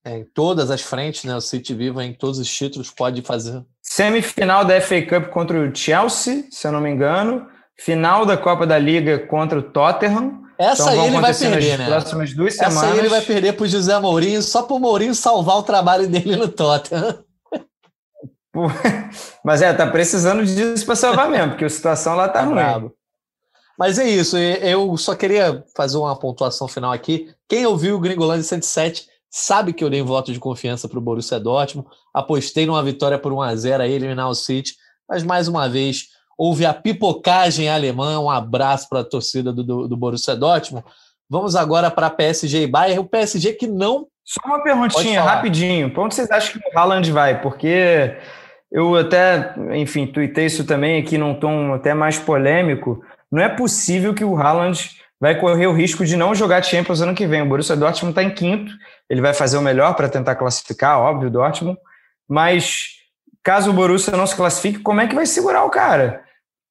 [0.05, 1.33] É, em todas as frentes, né?
[1.35, 3.63] O City viva em todos os títulos, pode fazer.
[3.81, 7.47] Semifinal da FA Cup contra o Chelsea, se eu não me engano.
[7.79, 10.43] Final da Copa da Liga contra o Tottenham.
[10.57, 11.85] Essa então, aí ele vai perder, né?
[11.85, 12.91] Próximas duas Essa semanas.
[12.91, 16.07] aí ele vai perder para o José Mourinho, só para o Mourinho salvar o trabalho
[16.07, 17.23] dele no Tottenham.
[19.43, 22.91] Mas é, tá precisando disso para salvar mesmo, porque a situação lá tá, tá ruim.
[23.77, 27.33] Mas é isso, eu só queria fazer uma pontuação final aqui.
[27.49, 31.39] Quem ouviu o Gringolândia 107 sabe que eu dei voto de confiança para o Borussia
[31.39, 34.75] Dortmund, apostei numa vitória por 1 a 0 a eliminar o City,
[35.09, 38.19] mas mais uma vez houve a pipocagem alemã.
[38.19, 40.85] Um abraço para a torcida do, do, do, Borussia Dortmund.
[41.29, 44.07] Vamos agora para PSG e Bayern, o PSG que não.
[44.23, 45.91] Só uma perguntinha, rapidinho.
[45.91, 47.41] Para onde vocês acham que o Haaland vai?
[47.41, 48.15] Porque
[48.71, 53.03] eu até, enfim, tuitei isso também aqui num tom até mais polêmico.
[53.33, 57.15] Não é possível que o Haaland vai correr o risco de não jogar Champions ano
[57.15, 57.41] que vem.
[57.41, 58.71] O Borussia Dortmund está em quinto,
[59.09, 61.79] ele vai fazer o melhor para tentar classificar, óbvio, Dortmund,
[62.29, 62.89] mas
[63.43, 66.21] caso o Borussia não se classifique, como é que vai segurar o cara?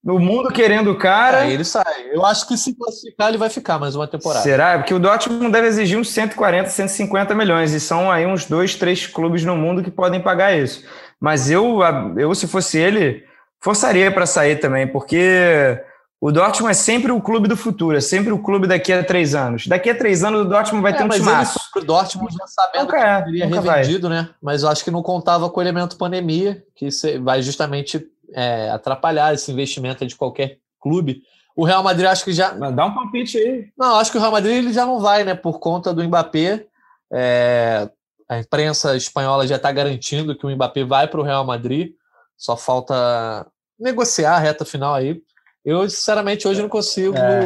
[0.04, 1.46] No mundo querendo o cara.
[1.46, 1.84] É, ele sai.
[2.12, 4.44] Eu acho que se classificar, ele vai ficar mais uma temporada.
[4.44, 4.78] Será?
[4.78, 7.72] Porque o Dortmund deve exigir uns 140, 150 milhões.
[7.72, 10.84] E são aí uns dois, três clubes no mundo que podem pagar isso.
[11.20, 11.80] Mas eu,
[12.16, 13.24] eu se fosse ele,
[13.60, 15.80] forçaria para sair também, porque
[16.22, 19.34] o Dortmund é sempre o clube do futuro, é sempre o clube daqui a três
[19.34, 19.66] anos.
[19.66, 21.58] Daqui a três anos o Dortmund vai é, ter um timaço.
[21.74, 24.18] O Dortmund já sabendo nunca é, que seria revendido, vai.
[24.18, 24.30] né?
[24.40, 29.34] Mas eu acho que não contava com o elemento pandemia, que vai justamente é, atrapalhar
[29.34, 31.24] esse investimento de qualquer clube.
[31.56, 32.54] O Real Madrid acho que já.
[32.54, 33.66] Mas dá um palpite aí.
[33.76, 35.34] Não, acho que o Real Madrid ele já não vai, né?
[35.34, 36.66] Por conta do Mbappé.
[37.12, 37.90] É,
[38.28, 41.94] a imprensa espanhola já está garantindo que o Mbappé vai para o Real Madrid.
[42.38, 43.44] Só falta
[43.76, 45.20] negociar a reta final aí.
[45.64, 47.40] Eu, sinceramente, hoje não consigo é.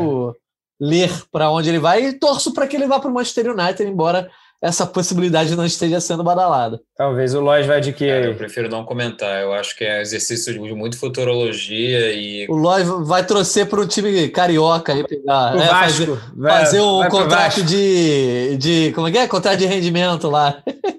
[0.80, 3.82] ler para onde ele vai e torço para que ele vá para o Manchester United,
[3.82, 4.30] embora
[4.62, 6.80] essa possibilidade não esteja sendo badalada.
[6.96, 8.04] Talvez o Lois vai de que.
[8.04, 9.42] eu prefiro não comentar.
[9.42, 12.46] Eu acho que é exercício de muito futurologia e.
[12.48, 15.54] O Lois vai torcer para o time carioca aí pegar.
[15.54, 16.06] O é, Vasco.
[16.06, 18.92] Fazer, vai, fazer um contrato de, de.
[18.94, 19.28] Como é que é?
[19.28, 20.62] Contrato de rendimento lá.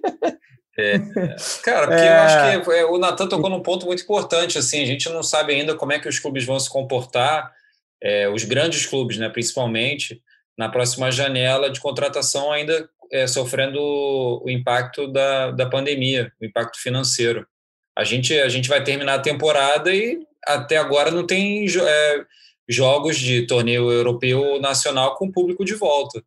[0.80, 1.00] É,
[1.64, 2.08] cara, porque é...
[2.08, 4.58] eu acho que é, o Natan tocou num ponto muito importante.
[4.58, 7.52] Assim, a gente não sabe ainda como é que os clubes vão se comportar,
[8.02, 10.22] é, os grandes clubes, né, principalmente,
[10.58, 16.80] na próxima janela de contratação, ainda é, sofrendo o impacto da, da pandemia, o impacto
[16.80, 17.48] financeiro.
[17.98, 22.26] A gente, a gente vai terminar a temporada e até agora não tem é,
[22.70, 26.24] jogos de torneio europeu nacional com público de volta.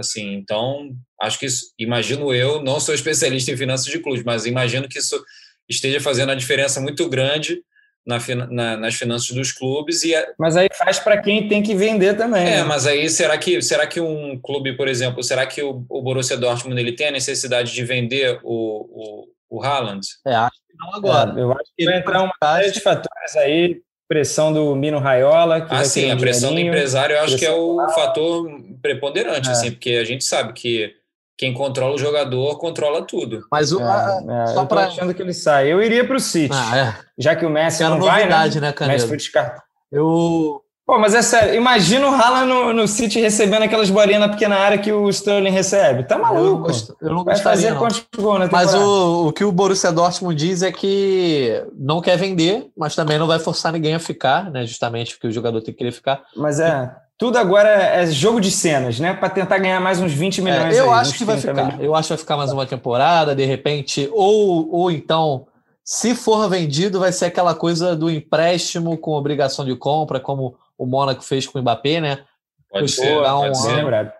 [0.00, 4.46] Assim, então, acho que isso, imagino eu, não sou especialista em finanças de clubes, mas
[4.46, 5.22] imagino que isso
[5.68, 7.62] esteja fazendo a diferença muito grande
[8.06, 8.18] na,
[8.50, 10.02] na, nas finanças dos clubes.
[10.02, 10.26] E a...
[10.38, 12.42] Mas aí faz para quem tem que vender também.
[12.42, 12.64] É, né?
[12.64, 16.36] mas aí será que, será que um clube, por exemplo, será que o, o Borussia
[16.36, 20.06] Dortmund ele tem a necessidade de vender o, o, o Haaland?
[20.26, 21.38] É, acho que não agora.
[21.38, 25.68] É, eu acho que vai entrar uma série de fatores aí, pressão do Mino Raiola.
[25.70, 28.50] ah, sim, a pressão do empresário eu acho que é o fator
[28.82, 29.52] preponderante, é.
[29.52, 30.92] assim, porque a gente sabe que
[31.38, 33.46] quem controla o jogador controla tudo.
[33.52, 35.72] Mas o, é, é, só para achando que ele sai.
[35.72, 36.52] Eu iria para o City.
[36.52, 36.94] Ah, é.
[37.16, 38.48] Já que o Messi não vai, né?
[38.60, 39.62] né Messi foi descartado.
[39.92, 44.28] Eu Pô, mas é sério, imagina o Haaland no, no City recebendo aquelas bolinhas na
[44.28, 46.02] pequena área que o Sterling recebe.
[46.02, 46.68] Tá maluco?
[46.68, 49.92] Eu não, eu não Vai fazer quantos gols na Mas o, o que o Borussia
[49.92, 54.50] Dortmund diz é que não quer vender, mas também não vai forçar ninguém a ficar,
[54.50, 54.66] né?
[54.66, 56.22] Justamente porque o jogador tem que querer ficar.
[56.34, 56.90] Mas é.
[57.16, 59.14] Tudo agora é jogo de cenas, né?
[59.14, 60.74] Para tentar ganhar mais uns 20 milhões.
[60.74, 61.66] É, eu aí, acho que vai ficar.
[61.66, 61.84] Milhões.
[61.84, 65.46] Eu acho que vai ficar mais uma temporada, de repente, ou, ou então,
[65.84, 70.86] se for vendido, vai ser aquela coisa do empréstimo com obrigação de compra, como o
[70.86, 72.24] Mônaco fez com o Mbappé, né?
[72.70, 74.14] Pode ser, um ser.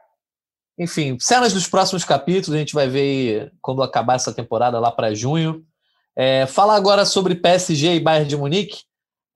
[0.78, 5.14] Enfim, cenas dos próximos capítulos, a gente vai ver quando acabar essa temporada lá para
[5.14, 5.64] junho.
[6.14, 8.82] É, fala agora sobre PSG e Bayern de Munique.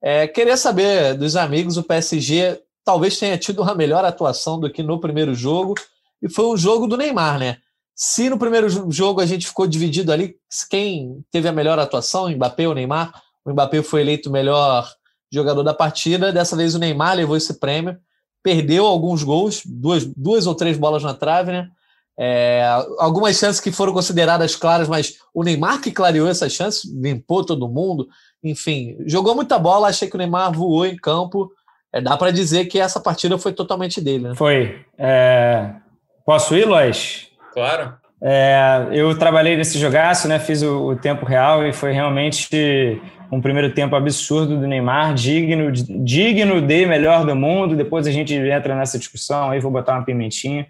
[0.03, 4.83] É, queria saber dos amigos, o PSG talvez tenha tido uma melhor atuação do que
[4.83, 5.73] no primeiro jogo,
[6.21, 7.57] e foi um jogo do Neymar, né?
[7.95, 10.35] Se no primeiro jogo a gente ficou dividido ali,
[10.69, 13.19] quem teve a melhor atuação, o Mbappé ou Neymar?
[13.43, 14.87] O Mbappé foi eleito melhor
[15.35, 17.97] jogador da partida, dessa vez o Neymar levou esse prêmio,
[18.43, 21.69] perdeu alguns gols, duas, duas ou três bolas na trave, né?
[22.17, 22.65] É,
[22.97, 27.67] algumas chances que foram consideradas claras, mas o Neymar que clareou essas chances, limpou todo
[27.67, 28.07] mundo,
[28.41, 31.51] enfim, jogou muita bola, achei que o Neymar voou em campo,
[31.91, 34.29] é, dá para dizer que essa partida foi totalmente dele.
[34.29, 34.35] Né?
[34.35, 34.81] Foi.
[34.97, 35.73] É...
[36.25, 37.27] Posso ir, Lois?
[37.53, 37.93] Claro.
[38.21, 40.39] É, eu trabalhei nesse jogaço, né?
[40.39, 42.99] Fiz o, o, tempo real e foi realmente
[43.31, 47.75] um primeiro tempo absurdo do Neymar, digno, digno de melhor do mundo.
[47.75, 50.67] Depois a gente entra nessa discussão, aí vou botar uma pimentinha.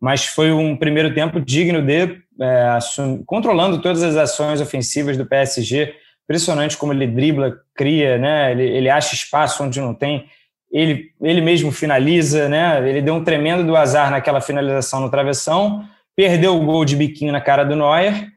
[0.00, 3.22] Mas foi um primeiro tempo digno de, é, assum...
[3.24, 5.94] controlando todas as ações ofensivas do PSG.
[6.24, 8.52] Impressionante como ele dribla, cria, né?
[8.52, 10.26] Ele, ele acha espaço onde não tem
[10.70, 12.86] ele, ele mesmo finaliza, né?
[12.88, 15.84] Ele deu um tremendo do azar naquela finalização no travessão,
[16.14, 18.28] perdeu o gol de biquinho na cara do Neuer,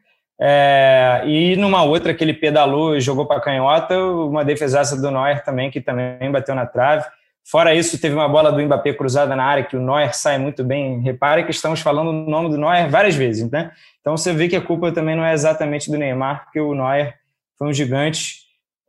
[0.42, 5.44] é, e numa outra que ele pedalou e jogou para canhota, uma defesaça do Neuer
[5.44, 7.04] também, que também bateu na trave.
[7.44, 10.64] Fora isso, teve uma bola do Mbappé cruzada na área que o Neuer sai muito
[10.64, 11.00] bem.
[11.00, 13.72] Repare que estamos falando o nome do Neuer várias vezes, né?
[14.00, 17.16] Então você vê que a culpa também não é exatamente do Neymar, porque o Neuer
[17.58, 18.36] foi um gigante.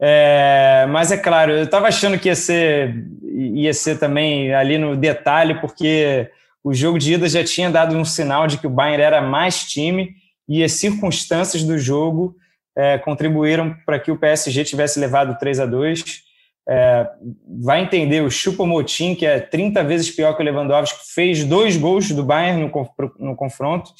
[0.02, 4.96] É, mas é claro, eu estava achando que ia ser, ia ser também ali no
[4.96, 6.30] detalhe, porque
[6.64, 9.66] o jogo de ida já tinha dado um sinal de que o Bayern era mais
[9.66, 10.16] time
[10.48, 12.36] e as circunstâncias do jogo
[12.76, 16.32] é, contribuíram para que o PSG tivesse levado 3 a 2
[16.68, 17.08] é,
[17.62, 22.12] vai entender o Chupomotin, que é 30 vezes pior que o Lewandowski, fez dois gols
[22.12, 22.90] do Bayern no,
[23.20, 23.92] no confronto.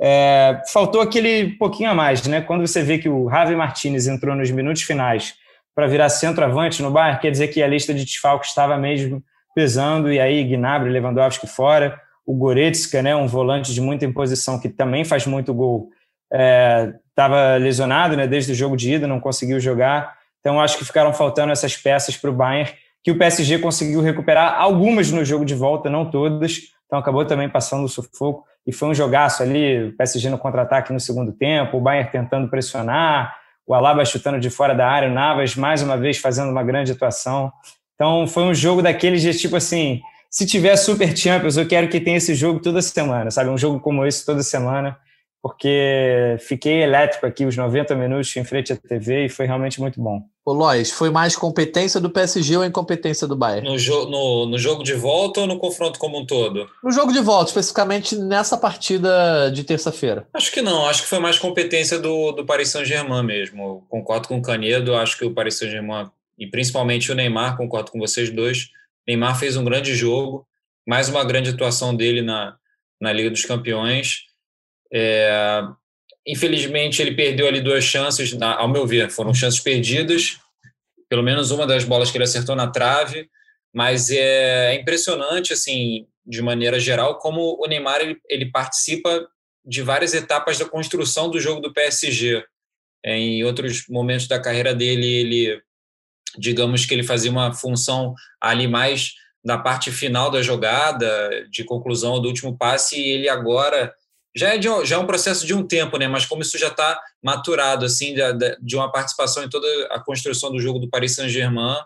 [0.00, 2.40] É, faltou aquele pouquinho a mais, né?
[2.40, 5.34] Quando você vê que o Javi Martinez entrou nos minutos finais
[5.74, 9.22] para virar centroavante no Bayern, quer dizer que a lista de desfalques estava mesmo
[9.54, 11.98] pesando, e aí Gnabry, Lewandowski fora,
[12.32, 15.90] o Goretzka, né, um volante de muita imposição que também faz muito gol,
[16.30, 20.16] estava é, lesionado né, desde o jogo de ida, não conseguiu jogar.
[20.40, 22.72] Então, acho que ficaram faltando essas peças para o Bayern,
[23.04, 26.58] que o PSG conseguiu recuperar algumas no jogo de volta, não todas.
[26.86, 28.46] Então, acabou também passando o sufoco.
[28.66, 32.48] E foi um jogaço ali, o PSG no contra-ataque no segundo tempo, o Bayern tentando
[32.48, 36.62] pressionar, o Alaba chutando de fora da área, o Navas mais uma vez fazendo uma
[36.62, 37.52] grande atuação.
[37.94, 40.00] Então, foi um jogo daqueles de tipo assim,
[40.32, 43.50] se tiver Super Champions, eu quero que tenha esse jogo toda semana, sabe?
[43.50, 44.96] Um jogo como esse toda semana,
[45.42, 50.00] porque fiquei elétrico aqui os 90 minutos em frente à TV e foi realmente muito
[50.00, 50.22] bom.
[50.42, 53.68] Ô Lois, foi mais competência do PSG ou incompetência do Bayern?
[53.68, 56.66] No, jo no, no, jogo de volta ou no confronto como um todo?
[56.82, 60.26] No jogo de volta, especificamente nessa partida de terça-feira.
[60.32, 63.84] Acho que não, acho que foi mais competência do, do Paris Saint-Germain mesmo.
[63.90, 66.06] concordo com o Canedo, acho que o Paris Saint-Germain,
[66.38, 68.70] e principalmente o Neymar, concordo com vocês dois,
[69.06, 70.46] Neymar fez um grande jogo,
[70.86, 72.56] mais uma grande atuação dele na,
[73.00, 74.24] na Liga dos Campeões.
[74.92, 75.62] É,
[76.26, 80.38] infelizmente, ele perdeu ali duas chances, na, ao meu ver, foram chances perdidas,
[81.08, 83.28] pelo menos uma das bolas que ele acertou na trave,
[83.74, 89.28] mas é, é impressionante, assim, de maneira geral, como o Neymar ele, ele participa
[89.64, 92.44] de várias etapas da construção do jogo do PSG.
[93.04, 95.62] É, em outros momentos da carreira dele, ele
[96.38, 99.14] digamos que ele fazia uma função ali mais
[99.44, 103.92] na parte final da jogada, de conclusão do último passe, e ele agora
[104.34, 106.08] já é, de, já é um processo de um tempo, né?
[106.08, 108.22] Mas como isso já está maturado, assim, de,
[108.60, 111.76] de, uma participação em toda a construção do jogo do Paris Saint-Germain,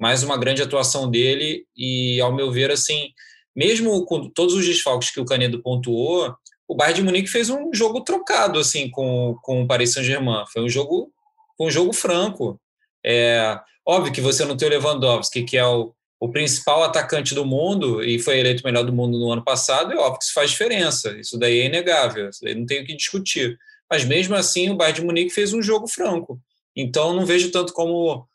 [0.00, 3.10] mais uma grande atuação dele, e ao meu ver, assim,
[3.54, 6.34] mesmo com todos os desfalques que o Canedo pontuou,
[6.66, 10.44] o Bayern de Munique fez um jogo trocado, assim, com, com o Paris Saint-Germain.
[10.52, 11.12] Foi um jogo,
[11.60, 12.58] um jogo franco.
[13.04, 17.44] É, Óbvio que você não tem o Lewandowski, que é o, o principal atacante do
[17.44, 20.32] mundo e foi eleito o melhor do mundo no ano passado, é óbvio que isso
[20.32, 21.16] faz diferença.
[21.18, 23.58] Isso daí é inegável, isso daí não tem o que discutir.
[23.90, 26.40] Mas mesmo assim, o Bayern de Munique fez um jogo franco.
[26.74, 28.26] Então não vejo tanto como,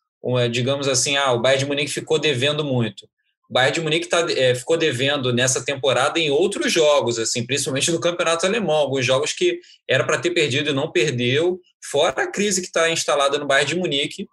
[0.52, 3.10] digamos assim, ah, o Bayern de Munique ficou devendo muito.
[3.50, 7.92] O Bayern de Munique tá, é, ficou devendo nessa temporada em outros jogos, assim, principalmente
[7.92, 12.32] no Campeonato Alemão, alguns jogos que era para ter perdido e não perdeu, fora a
[12.32, 14.28] crise que está instalada no Bayern de Munique,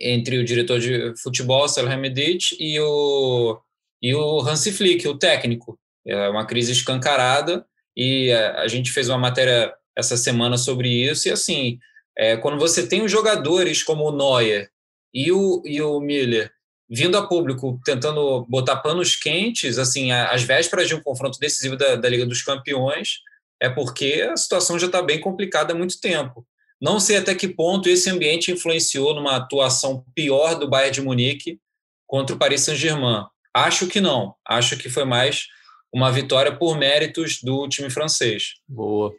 [0.00, 3.60] entre o diretor de futebol, Salihamidzic, e o,
[4.00, 5.78] e o Hansi Flick, o técnico.
[6.06, 11.28] É uma crise escancarada e a, a gente fez uma matéria essa semana sobre isso
[11.28, 11.78] e assim,
[12.16, 14.70] é, quando você tem os jogadores como o Neuer
[15.12, 16.50] e o, e o Miller
[16.90, 21.94] vindo a público tentando botar panos quentes, assim, às vésperas de um confronto decisivo da,
[21.94, 23.20] da Liga dos Campeões,
[23.60, 26.44] é porque a situação já está bem complicada há muito tempo.
[26.80, 31.60] Não sei até que ponto esse ambiente influenciou numa atuação pior do Bayern de Munique
[32.06, 33.24] contra o Paris Saint-Germain.
[33.52, 34.34] Acho que não.
[34.48, 35.46] Acho que foi mais
[35.92, 38.54] uma vitória por méritos do time francês.
[38.66, 39.12] Boa.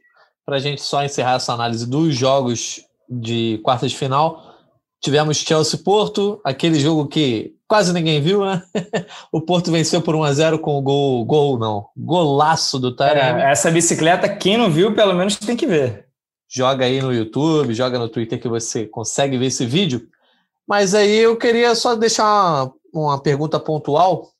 [0.44, 4.58] Para a gente só encerrar essa análise dos jogos de quartas de final,
[5.00, 8.64] tivemos Chelsea-Porto, aquele jogo que quase ninguém viu, né?
[9.32, 13.42] o Porto venceu por 1 a 0 com o gol, gol não, golaço do Taremi.
[13.42, 16.11] É, essa bicicleta, quem não viu, pelo menos tem que ver
[16.52, 20.10] joga aí no YouTube, joga no Twitter que você consegue ver esse vídeo.
[20.68, 24.32] Mas aí eu queria só deixar uma, uma pergunta pontual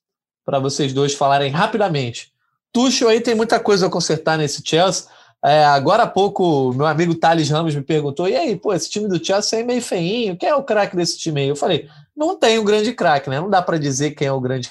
[0.44, 2.30] para vocês dois falarem rapidamente.
[2.70, 5.06] Tuchel aí tem muita coisa a consertar nesse Chelsea.
[5.44, 9.08] É, agora há pouco, meu amigo Thales Ramos me perguntou: e aí, pô, esse time
[9.08, 11.48] do Chelsea é meio feinho, quem é o craque desse time aí?
[11.48, 13.40] Eu falei: não tem um grande craque, né?
[13.40, 14.70] Não dá para dizer quem é o grande.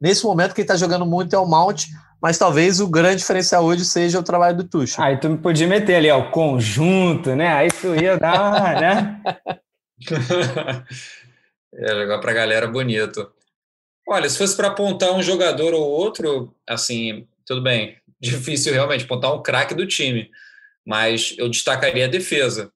[0.00, 1.86] Nesse momento, quem está jogando muito é o Mount,
[2.22, 5.02] mas talvez o grande diferencial hoje seja o trabalho do Tuchel.
[5.02, 7.48] Aí tu me podia meter ali, ó, o conjunto, né?
[7.48, 9.20] Aí tu ia dar, né?
[11.74, 13.28] é, jogar para a galera bonito.
[14.08, 19.34] Olha, se fosse para apontar um jogador ou outro, assim, tudo bem, difícil realmente apontar
[19.34, 20.30] um craque do time,
[20.86, 22.72] mas eu destacaria a defesa.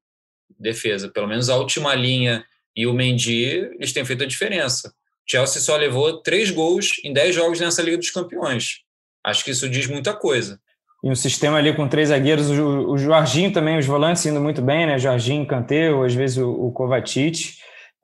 [0.58, 2.44] Defesa, pelo menos a última linha
[2.74, 3.44] e o Mendy,
[3.78, 4.92] eles têm feito a diferença.
[5.24, 8.85] Chelsea só levou três gols em dez jogos nessa Liga dos Campeões.
[9.26, 10.60] Acho que isso diz muita coisa.
[11.02, 14.62] E um sistema ali com três zagueiros, o, o Jorginho também, os volantes indo muito
[14.62, 14.98] bem, né?
[14.98, 17.56] Jorginho, Kanté, ou às vezes o, o Kovacic.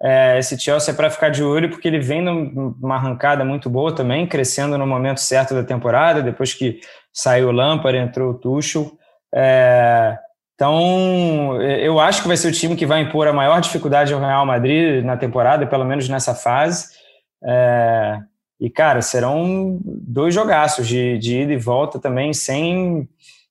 [0.03, 3.95] É, esse Chelsea é para ficar de olho porque ele vem numa arrancada muito boa
[3.95, 6.81] também, crescendo no momento certo da temporada, depois que
[7.13, 8.99] saiu o Lampard, entrou o Tuchel.
[9.33, 10.19] É,
[10.57, 14.21] então, eu acho que vai ser o time que vai impor a maior dificuldade ao
[14.21, 16.89] Real Madrid na temporada, pelo menos nessa fase.
[17.45, 18.19] É,
[18.63, 23.09] e, cara, serão dois jogaços de, de ida e volta também, sem.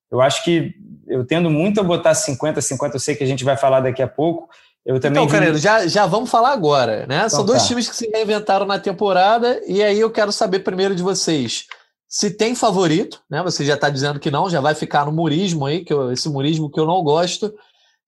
[0.10, 0.74] Eu acho que
[1.06, 4.08] eu tendo muito a botar 50-50, eu sei que a gente vai falar daqui a
[4.08, 4.50] pouco.
[4.86, 7.18] Eu também então, Canedo, já, já vamos falar agora, né?
[7.18, 7.68] Então, São dois tá.
[7.68, 11.66] times que se reinventaram na temporada, e aí eu quero saber primeiro de vocês
[12.08, 13.44] se tem favorito, né?
[13.44, 16.30] Você já está dizendo que não, já vai ficar no murismo aí, que eu, esse
[16.30, 17.54] murismo que eu não gosto.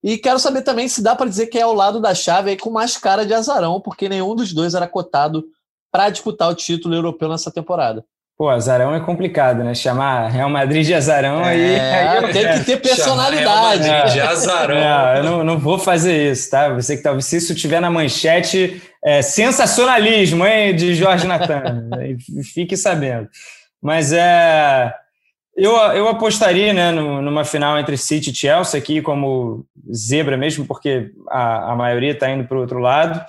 [0.02, 2.56] E quero saber também se dá para dizer que é ao lado da chave aí
[2.56, 5.44] com mais cara de azarão, porque nenhum dos dois era cotado
[5.94, 8.04] para disputar o título europeu nessa temporada.
[8.36, 9.76] Pô, azarão é complicado, né?
[9.76, 12.32] Chamar Real Madrid de azarão é, aí, aí.
[12.32, 13.84] Tem que ter personalidade.
[13.84, 14.74] Real Madrid de azarão.
[14.74, 16.68] Não, eu não, não vou fazer isso, tá?
[16.70, 21.88] Você que talvez se isso tiver na manchete, é sensacionalismo, hein, de Jorge Natan.
[22.52, 23.28] Fique sabendo.
[23.80, 24.92] Mas é.
[25.56, 29.64] Eu, eu apostaria né, numa final entre City e Chelsea aqui como
[29.94, 33.24] zebra mesmo, porque a, a maioria está indo para o outro lado.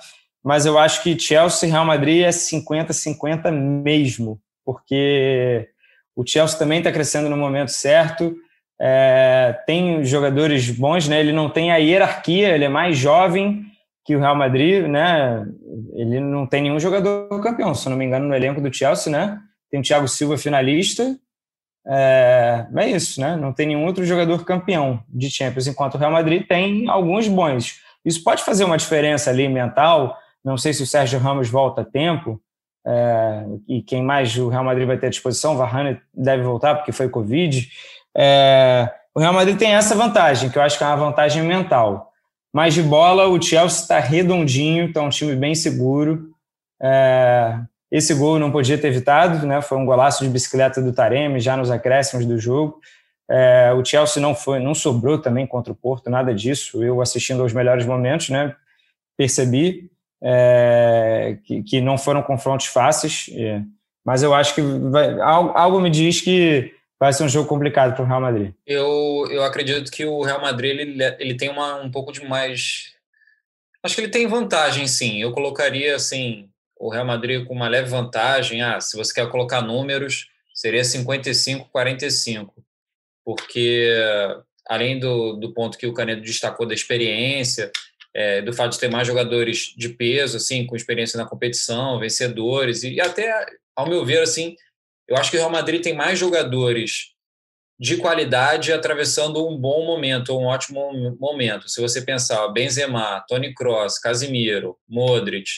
[0.46, 5.68] Mas eu acho que Chelsea e Real Madrid é 50-50 mesmo, porque
[6.14, 8.32] o Chelsea também está crescendo no momento certo.
[8.80, 11.18] É, tem jogadores bons, né?
[11.18, 13.64] Ele não tem a hierarquia, ele é mais jovem
[14.04, 15.44] que o Real Madrid, né?
[15.94, 19.40] Ele não tem nenhum jogador campeão, se não me engano, no elenco do Chelsea, né?
[19.68, 21.18] tem o Thiago Silva finalista.
[21.84, 23.36] É, é isso, né?
[23.36, 27.80] Não tem nenhum outro jogador campeão de Champions, enquanto o Real Madrid tem alguns bons.
[28.04, 30.16] Isso pode fazer uma diferença ali mental.
[30.46, 32.40] Não sei se o Sérgio Ramos volta a tempo.
[32.86, 36.92] É, e quem mais o Real Madrid vai ter à disposição, Varane deve voltar porque
[36.92, 37.68] foi Covid.
[38.16, 42.12] É, o Real Madrid tem essa vantagem, que eu acho que é uma vantagem mental.
[42.52, 46.30] Mas de bola, o Chelsea está redondinho, está um time bem seguro.
[46.80, 47.58] É,
[47.90, 49.60] esse gol não podia ter evitado, né?
[49.60, 52.80] Foi um golaço de bicicleta do Taremi já nos acréscimos do jogo.
[53.28, 56.84] É, o Chelsea não foi, não sobrou também contra o Porto, nada disso.
[56.84, 58.54] Eu assistindo aos melhores momentos, né?
[59.16, 59.90] Percebi
[60.22, 63.62] é, que, que, não foram confrontos fáceis, é,
[64.04, 67.94] mas eu acho que vai, algo, algo, me diz que vai ser um jogo complicado
[67.94, 68.52] para o Real Madrid.
[68.66, 72.94] Eu, eu acredito que o Real Madrid ele, ele tem uma, um pouco de mais.
[73.82, 75.20] Acho que ele tem vantagem, sim.
[75.20, 76.48] Eu colocaria assim
[76.78, 78.62] o Real Madrid com uma leve vantagem.
[78.62, 82.48] Ah, se você quer colocar números, seria 55-45,
[83.24, 83.92] porque
[84.66, 87.70] além do, do ponto que o Canedo destacou da experiência,
[88.16, 92.82] é, do fato de ter mais jogadores de peso, assim, com experiência na competição, vencedores,
[92.82, 93.44] e, até,
[93.76, 94.56] ao meu ver, assim,
[95.06, 97.12] eu acho que o Real Madrid tem mais jogadores
[97.78, 101.68] de qualidade atravessando um bom momento, um ótimo momento.
[101.68, 105.50] Se você pensar Benzema, Tony Kroos, Casimiro, Modric,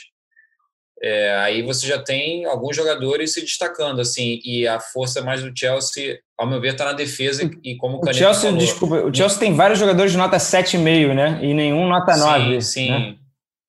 [1.03, 5.57] é, aí você já tem alguns jogadores se destacando, assim, e a força mais do
[5.57, 9.14] Chelsea, ao meu ver, está na defesa e como o, o Chelsea, falou, desculpa, o
[9.14, 11.38] Chelsea tem vários jogadores de nota 7,5, né?
[11.40, 12.61] E nenhum nota 9.
[12.61, 12.90] Sim, sim.
[12.90, 13.14] Né?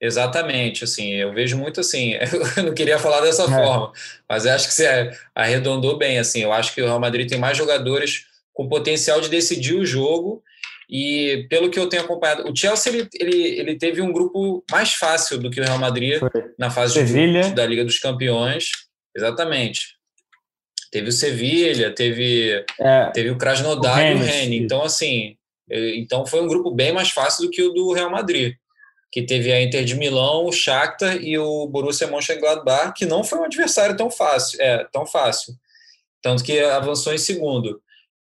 [0.02, 2.14] Exatamente, assim, eu vejo muito assim,
[2.58, 3.48] eu não queria falar dessa é.
[3.48, 3.92] forma,
[4.30, 7.58] mas acho que você arredondou bem, assim, eu acho que o Real Madrid tem mais
[7.58, 10.42] jogadores com potencial de decidir o jogo
[10.90, 14.94] e pelo que eu tenho acompanhado, o Chelsea ele, ele, ele teve um grupo mais
[14.94, 16.30] fácil do que o Real Madrid Foi.
[16.58, 17.44] na fase Sevilha.
[17.44, 18.72] de da Liga dos Campeões.
[19.16, 20.00] Exatamente.
[20.92, 24.62] Teve o Sevilha, teve, é, teve o Krasnodar e o Rennes.
[24.62, 25.36] Então, assim,
[25.70, 28.56] então foi um grupo bem mais fácil do que o do Real Madrid,
[29.12, 33.38] que teve a Inter de Milão, o Shakhtar e o Borussia Mönchengladbach, que não foi
[33.38, 35.54] um adversário tão fácil, é, tão fácil.
[36.20, 37.80] Tanto que avançou em segundo.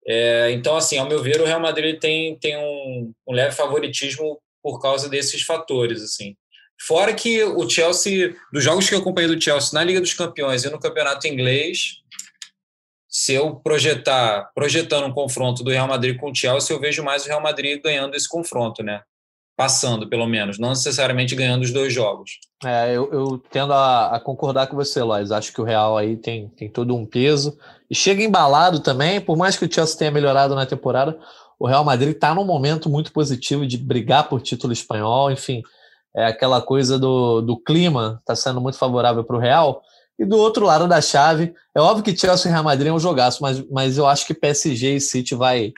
[0.07, 4.41] É, então, assim, ao meu ver, o Real Madrid tem, tem um, um, leve favoritismo
[4.63, 6.37] por causa desses fatores, assim.
[6.81, 10.65] Fora que o Chelsea, dos jogos que eu acompanhei do Chelsea na Liga dos Campeões
[10.65, 12.03] e no Campeonato Inglês,
[13.09, 17.25] se eu projetar, projetando um confronto do Real Madrid com o Chelsea, eu vejo mais
[17.25, 19.03] o Real Madrid ganhando esse confronto, né?
[19.57, 22.39] Passando, pelo menos, não necessariamente ganhando os dois jogos.
[22.65, 25.31] É, eu, eu tendo a, a concordar com você, Lois.
[25.31, 27.57] Acho que o Real aí tem, tem todo um peso.
[27.91, 31.19] E chega embalado também, por mais que o Chelsea tenha melhorado na temporada,
[31.59, 35.63] o Real Madrid está num momento muito positivo de brigar por título espanhol, enfim,
[36.15, 39.83] é aquela coisa do, do clima está sendo muito favorável para o Real.
[40.19, 42.99] E do outro lado da chave, é óbvio que Chelsea e Real Madrid é um
[42.99, 45.73] jogaço, mas, mas eu acho que PSG e City vai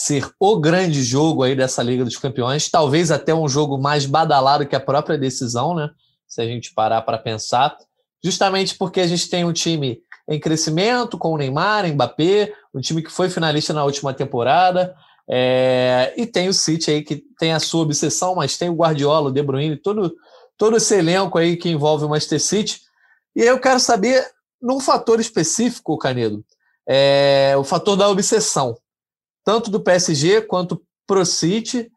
[0.00, 4.66] ser o grande jogo aí dessa Liga dos Campeões, talvez até um jogo mais badalado
[4.66, 5.90] que a própria decisão, né?
[6.26, 7.76] Se a gente parar para pensar.
[8.24, 13.02] justamente porque a gente tem um time em crescimento com o Neymar, Mbappé, um time
[13.02, 14.94] que foi finalista na última temporada,
[15.28, 19.28] é, e tem o City aí que tem a sua obsessão, mas tem o Guardiola,
[19.28, 20.14] o De Bruyne, todo,
[20.56, 22.80] todo esse elenco aí que envolve o Manchester City.
[23.34, 24.24] E aí eu quero saber,
[24.60, 26.44] num fator específico, Canedo,
[26.88, 28.76] é, o fator da obsessão,
[29.44, 31.90] tanto do PSG quanto pro City,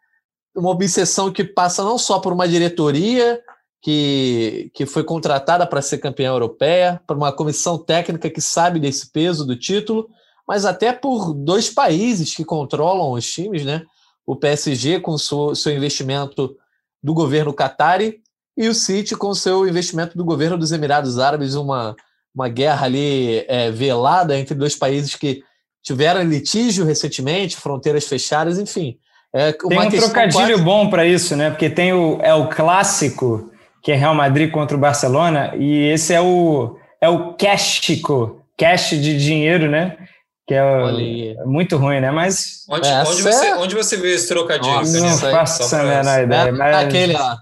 [0.56, 3.42] uma obsessão que passa não só por uma diretoria
[3.82, 9.12] que, que foi contratada para ser campeã europeia, por uma comissão técnica que sabe desse
[9.12, 10.10] peso do título,
[10.48, 13.84] mas até por dois países que controlam os times, né?
[14.26, 16.56] O PSG com seu, seu investimento
[17.02, 18.22] do governo Qatari
[18.56, 21.96] e o City com seu investimento do governo dos Emirados Árabes, uma,
[22.34, 25.44] uma guerra ali é, velada entre dois países que
[25.84, 28.98] tiveram litígio recentemente, fronteiras fechadas, enfim.
[29.34, 30.64] É tem um trocadilho quase...
[30.64, 31.50] bom para isso, né?
[31.50, 36.14] Porque tem o, é o clássico, que é Real Madrid contra o Barcelona, e esse
[36.14, 39.98] é o, é o cashico, cash de dinheiro, né?
[40.46, 42.12] Que é, muito ruim, né?
[42.12, 42.66] Mas.
[42.70, 43.56] Onde, onde, você, é...
[43.56, 44.74] onde você viu esse trocadilho?
[44.74, 46.52] Nossa, não faço a menor ideia.
[46.52, 46.76] Mas...
[46.76, 47.38] Aquele, ó.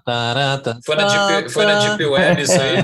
[0.86, 2.78] Foi na, Deep, foi na Deep Web isso aí.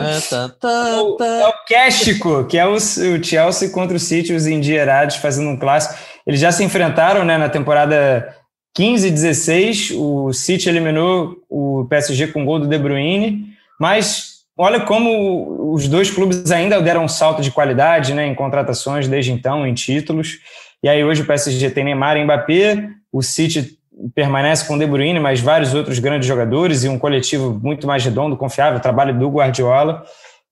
[1.01, 5.49] o, é o Késtico, que é o, o Chelsea contra o City, os endinheirados fazendo
[5.49, 5.93] um clássico.
[6.25, 8.35] Eles já se enfrentaram né, na temporada
[8.73, 9.91] 15 16.
[9.91, 13.49] O City eliminou o PSG com gol do De Bruyne,
[13.79, 14.26] mas
[14.57, 19.31] olha como os dois clubes ainda deram um salto de qualidade né, em contratações desde
[19.31, 20.39] então, em títulos.
[20.81, 23.77] E aí hoje o PSG tem Neymar e Mbappé, o City
[24.13, 28.37] permanece com De Bruyne, mas vários outros grandes jogadores e um coletivo muito mais redondo,
[28.37, 30.03] confiável, trabalho do Guardiola.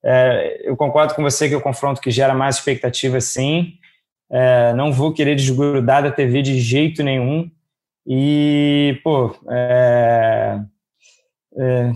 [0.04, 3.74] É, eu concordo com você que o confronto que gera mais expectativa, sim.
[4.32, 7.50] É, não vou querer desgrudar da TV de jeito nenhum.
[8.08, 10.60] E, pô, é,
[11.58, 11.92] é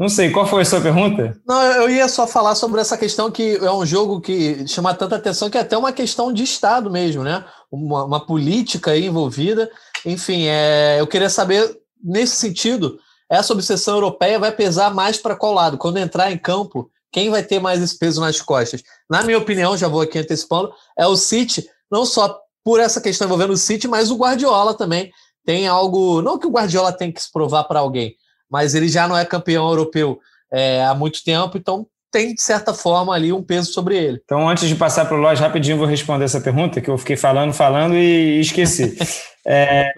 [0.00, 1.38] não sei, qual foi a sua pergunta?
[1.46, 5.16] Não, eu ia só falar sobre essa questão que é um jogo que chama tanta
[5.16, 7.44] atenção que é até uma questão de Estado mesmo, né?
[7.70, 9.70] Uma, uma política envolvida.
[10.06, 12.98] Enfim, é, eu queria saber, nesse sentido,
[13.28, 15.76] essa obsessão europeia vai pesar mais para qual lado?
[15.76, 18.82] Quando entrar em campo, quem vai ter mais esse peso nas costas?
[19.08, 23.26] Na minha opinião, já vou aqui antecipando, é o City, não só por essa questão
[23.26, 25.12] envolvendo o City, mas o Guardiola também.
[25.44, 26.22] Tem algo.
[26.22, 28.14] Não que o Guardiola tem que se provar para alguém,
[28.50, 30.18] mas ele já não é campeão europeu
[30.52, 34.20] é, há muito tempo, então tem, de certa forma, ali um peso sobre ele.
[34.24, 37.16] Então, antes de passar para o Loja, rapidinho vou responder essa pergunta, que eu fiquei
[37.16, 38.96] falando, falando e esqueci.
[39.46, 39.94] É,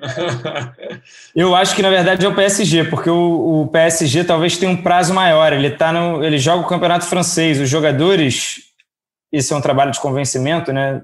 [1.34, 4.80] eu acho que, na verdade, é o PSG, porque o, o, PSG talvez tenha um
[4.80, 5.52] prazo maior.
[5.52, 7.58] Ele, tá no, ele joga o campeonato francês.
[7.58, 8.60] Os jogadores,
[9.32, 11.02] esse é um trabalho de convencimento, né?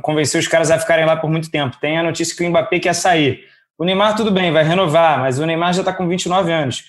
[0.00, 1.76] Convencer os caras a ficarem lá por muito tempo.
[1.80, 3.40] Tem a notícia que o Mbappé quer sair.
[3.80, 6.84] O Neymar, tudo bem, vai renovar, mas o Neymar já está com 29 anos.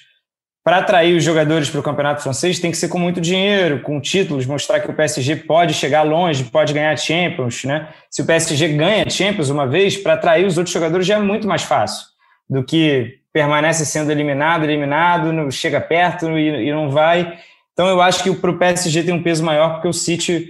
[0.62, 4.02] Para atrair os jogadores para o campeonato francês, tem que ser com muito dinheiro, com
[4.02, 7.64] títulos, mostrar que o PSG pode chegar longe, pode ganhar Champions.
[7.64, 7.88] Né?
[8.10, 11.48] Se o PSG ganha Champions uma vez, para atrair os outros jogadores já é muito
[11.48, 12.08] mais fácil
[12.50, 17.40] do que permanece sendo eliminado, eliminado, chega perto e, e não vai.
[17.72, 20.50] Então eu acho que para o PSG tem um peso maior, porque o City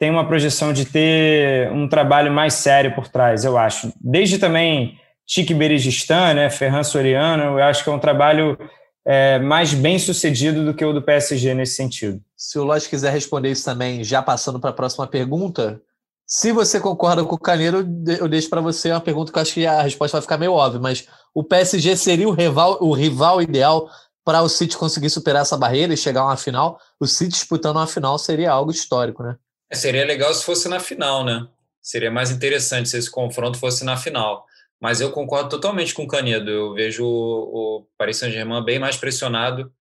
[0.00, 3.92] tem uma projeção de ter um trabalho mais sério por trás, eu acho.
[4.02, 8.58] Desde também Tique Beregistan, né, Ferran Soriano, eu acho que é um trabalho
[9.06, 12.20] é, mais bem sucedido do que o do PSG nesse sentido.
[12.36, 15.80] Se o Lodge quiser responder isso também, já passando para a próxima pergunta,
[16.26, 17.86] se você concorda com o Caneiro,
[18.18, 20.52] eu deixo para você uma pergunta que eu acho que a resposta vai ficar meio
[20.52, 23.90] óbvia, mas o PSG seria o rival, o rival ideal
[24.24, 26.80] para o City conseguir superar essa barreira e chegar a uma final?
[26.98, 29.36] O City disputando uma final seria algo histórico, né?
[29.70, 31.46] É, seria legal se fosse na final, né?
[31.82, 34.46] Seria mais interessante se esse confronto fosse na final.
[34.80, 36.50] Mas eu concordo totalmente com o Canedo.
[36.50, 39.72] Eu vejo o, Paris Saint-Germain bem mais pressionado,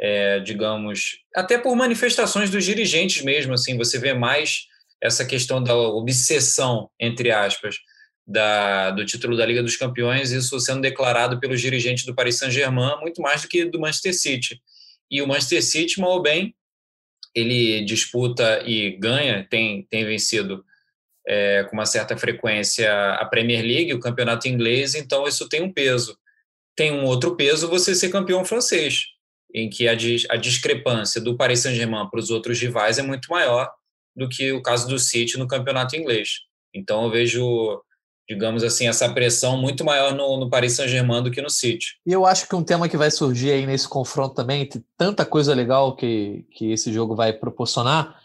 [0.00, 3.52] é, digamos, até por manifestações dos dirigentes mesmo.
[3.52, 4.66] Assim, você vê mais
[5.00, 7.76] essa questão da obsessão, entre aspas,
[8.26, 13.00] da, do título da Liga dos Campeões, isso sendo declarado pelos dirigentes do Paris Saint-Germain,
[13.00, 14.60] muito mais do que do Manchester City.
[15.10, 16.54] E o Manchester City, mal ou bem,
[17.34, 20.64] ele disputa e ganha, tem, tem vencido
[21.28, 25.70] é, com uma certa frequência a Premier League, o campeonato inglês, então isso tem um
[25.70, 26.16] peso.
[26.74, 29.04] Tem um outro peso você ser campeão francês,
[29.54, 33.70] em que a, a discrepância do Paris Saint-Germain para os outros rivais é muito maior
[34.16, 36.30] do que o caso do City no campeonato inglês.
[36.74, 37.82] Então eu vejo,
[38.26, 41.98] digamos assim, essa pressão muito maior no, no Paris Saint-Germain do que no City.
[42.06, 44.66] E eu acho que um tema que vai surgir aí nesse confronto também,
[44.96, 48.18] tanta coisa legal que, que esse jogo vai proporcionar,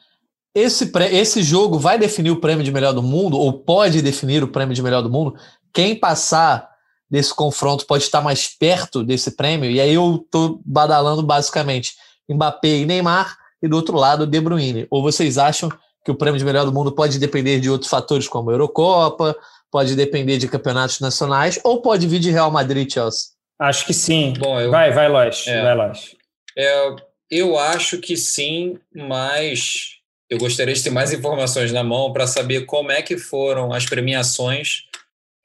[0.56, 4.48] esse, esse jogo vai definir o prêmio de melhor do mundo, ou pode definir o
[4.48, 5.36] prêmio de melhor do mundo.
[5.74, 6.70] Quem passar
[7.10, 11.94] desse confronto pode estar mais perto desse prêmio, e aí eu estou badalando basicamente
[12.30, 14.88] Mbappé e Neymar, e do outro lado, De Bruyne.
[14.90, 15.70] Ou vocês acham
[16.04, 19.36] que o prêmio de melhor do mundo pode depender de outros fatores como a Eurocopa,
[19.72, 23.30] pode depender de campeonatos nacionais, ou pode vir de Real Madrid, Chelsea?
[23.60, 24.34] Acho que sim.
[24.38, 24.70] Bom, eu...
[24.70, 25.46] Vai, vai, Lois.
[25.48, 26.16] É, vai, Lois.
[26.58, 26.96] É,
[27.32, 29.93] eu acho que sim, mas
[30.34, 33.86] eu gostaria de ter mais informações na mão para saber como é que foram as
[33.86, 34.86] premiações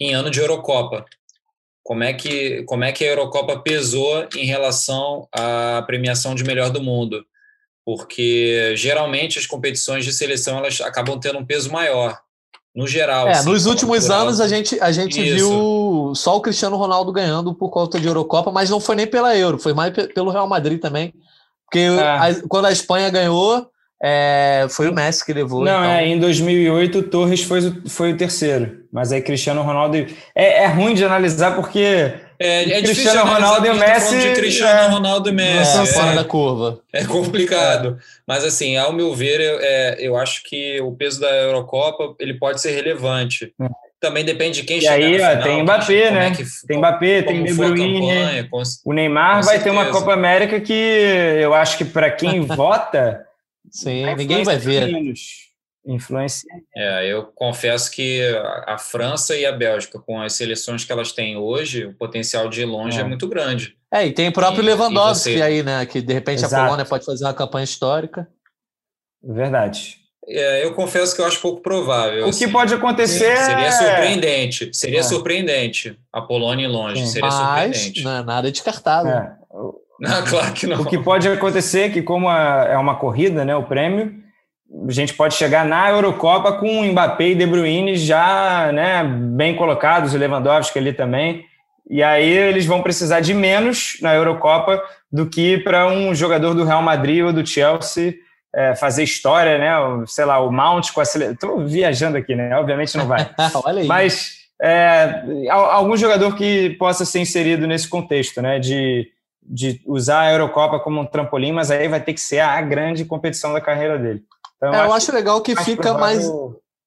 [0.00, 1.04] em ano de Eurocopa.
[1.82, 6.70] Como é que, como é que a Eurocopa pesou em relação à premiação de melhor
[6.70, 7.22] do mundo?
[7.84, 12.18] Porque geralmente as competições de seleção elas acabam tendo um peso maior
[12.74, 13.28] no geral.
[13.28, 14.28] É, assim, nos últimos natural.
[14.28, 18.50] anos a gente, a gente viu só o Cristiano Ronaldo ganhando por conta de Eurocopa,
[18.50, 21.12] mas não foi nem pela Euro, foi mais pelo Real Madrid também.
[21.66, 22.00] Porque é.
[22.00, 23.70] a, quando a Espanha ganhou,
[24.00, 25.64] é, foi o Messi que levou.
[25.64, 25.90] Não, então.
[25.90, 29.96] é, em 2008 o Torres foi, foi o terceiro, mas aí Cristiano Ronaldo.
[30.34, 32.14] É, é ruim de analisar porque.
[32.40, 34.16] É, é Cristiano Ronaldo e o Messi.
[34.16, 35.78] De Cristiano é, Ronaldo e Messi.
[35.80, 36.78] É, fora da curva.
[36.92, 37.98] É complicado.
[38.24, 42.34] Mas, assim, ao meu ver, eu, é, eu acho que o peso da Eurocopa ele
[42.34, 43.52] pode ser relevante.
[43.60, 43.66] É.
[44.00, 46.30] Também depende de quem e aí, final, tem Mbappé, né?
[46.30, 47.98] Que, tem Mbappé, tem De Bruyne.
[47.98, 52.42] Campanha, com, o Neymar vai ter uma Copa América que eu acho que para quem
[52.46, 53.26] vota
[53.70, 54.90] Sim, ninguém vai ver.
[55.86, 56.46] Influência.
[56.76, 58.20] É, eu confesso que
[58.66, 62.60] a França e a Bélgica, com as seleções que elas têm hoje, o potencial de
[62.60, 63.74] ir longe é, é muito grande.
[63.90, 65.42] É, e tem o próprio e, Lewandowski e você...
[65.42, 65.86] aí, né?
[65.86, 66.56] Que de repente Exato.
[66.56, 68.28] a Polônia pode fazer uma campanha histórica.
[69.22, 69.96] Verdade.
[70.26, 72.26] É, eu confesso que eu acho pouco provável.
[72.26, 72.44] O assim.
[72.44, 74.70] que pode acontecer seria é- surpreendente.
[74.74, 75.02] Seria é.
[75.02, 77.00] surpreendente a Polônia ir longe.
[77.00, 77.06] Sim.
[77.06, 78.04] Seria Mas, surpreendente.
[78.04, 79.08] Não é nada descartado.
[79.08, 79.36] É.
[80.00, 80.80] Não, claro que não.
[80.80, 84.14] O que pode acontecer é que, como é uma corrida, né, o prêmio,
[84.86, 89.56] a gente pode chegar na Eurocopa com o Mbappé e De Bruyne já né, bem
[89.56, 91.44] colocados, o Lewandowski ali também.
[91.90, 96.64] E aí eles vão precisar de menos na Eurocopa do que para um jogador do
[96.64, 98.14] Real Madrid ou do Chelsea
[98.54, 100.04] é, fazer história, né?
[100.06, 101.32] Sei lá, o Mount com a seleção.
[101.32, 102.54] Estou viajando aqui, né?
[102.58, 103.30] Obviamente não vai.
[103.64, 103.86] Olha aí.
[103.86, 108.58] Mas é, algum jogador que possa ser inserido nesse contexto, né?
[108.58, 109.08] De
[109.48, 113.04] de usar a Eurocopa como um trampolim, mas aí vai ter que ser a grande
[113.04, 114.22] competição da carreira dele.
[114.56, 116.28] Então, é, eu, acho, legal que fica mais,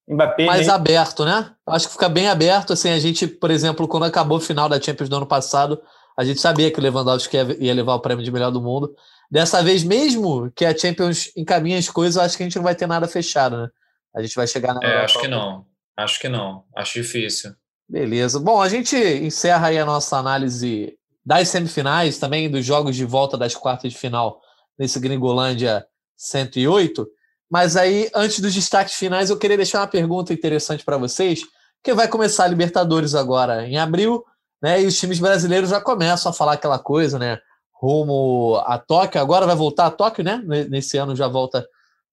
[0.07, 0.75] Mbappé mais nem...
[0.75, 1.51] aberto, né?
[1.65, 2.73] Acho que fica bem aberto.
[2.73, 5.81] Assim, a gente, por exemplo, quando acabou o final da Champions do ano passado,
[6.17, 8.93] a gente sabia que o Lewandowski ia levar o prêmio de melhor do mundo.
[9.29, 12.75] Dessa vez, mesmo que a Champions encaminhe as coisas, acho que a gente não vai
[12.75, 13.69] ter nada fechado, né?
[14.13, 14.83] A gente vai chegar na.
[14.83, 15.65] É, acho que não.
[15.95, 16.65] Acho que não.
[16.75, 17.53] Acho difícil.
[17.87, 18.39] Beleza.
[18.39, 23.37] Bom, a gente encerra aí a nossa análise das semifinais, também dos jogos de volta
[23.37, 24.41] das quartas de final
[24.77, 25.85] nesse Gringolândia
[26.17, 27.07] 108.
[27.49, 31.41] Mas aí, antes dos destaques finais, eu queria deixar uma pergunta interessante para vocês,
[31.83, 34.23] que vai começar a Libertadores agora em abril,
[34.61, 34.81] né?
[34.81, 37.39] E os times brasileiros já começam a falar aquela coisa, né?
[37.73, 40.41] Rumo a Tóquio, agora vai voltar a Tóquio, né?
[40.69, 41.67] Nesse ano já volta